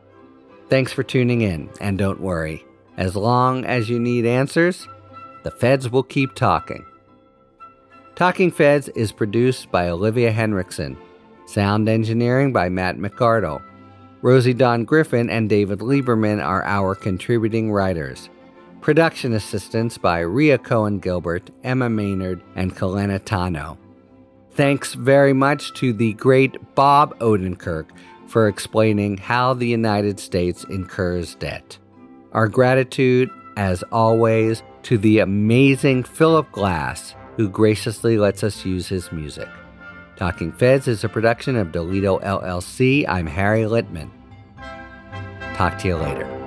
[0.69, 2.63] Thanks for tuning in, and don't worry,
[2.95, 4.87] as long as you need answers,
[5.41, 6.85] the feds will keep talking.
[8.13, 10.95] Talking Feds is produced by Olivia Henriksen,
[11.47, 13.63] sound engineering by Matt McArdle.
[14.21, 18.29] Rosie Don Griffin and David Lieberman are our contributing writers.
[18.81, 23.79] Production assistance by Ria Cohen Gilbert, Emma Maynard, and Kalena Tano.
[24.55, 27.87] Thanks very much to the great Bob Odenkirk
[28.27, 31.79] for explaining how the United States incurs debt.
[32.33, 39.11] Our gratitude, as always, to the amazing Philip Glass, who graciously lets us use his
[39.11, 39.49] music.
[40.17, 43.07] Talking Feds is a production of Dolito LLC.
[43.07, 44.11] I'm Harry Litman.
[45.55, 46.42] Talk to you later.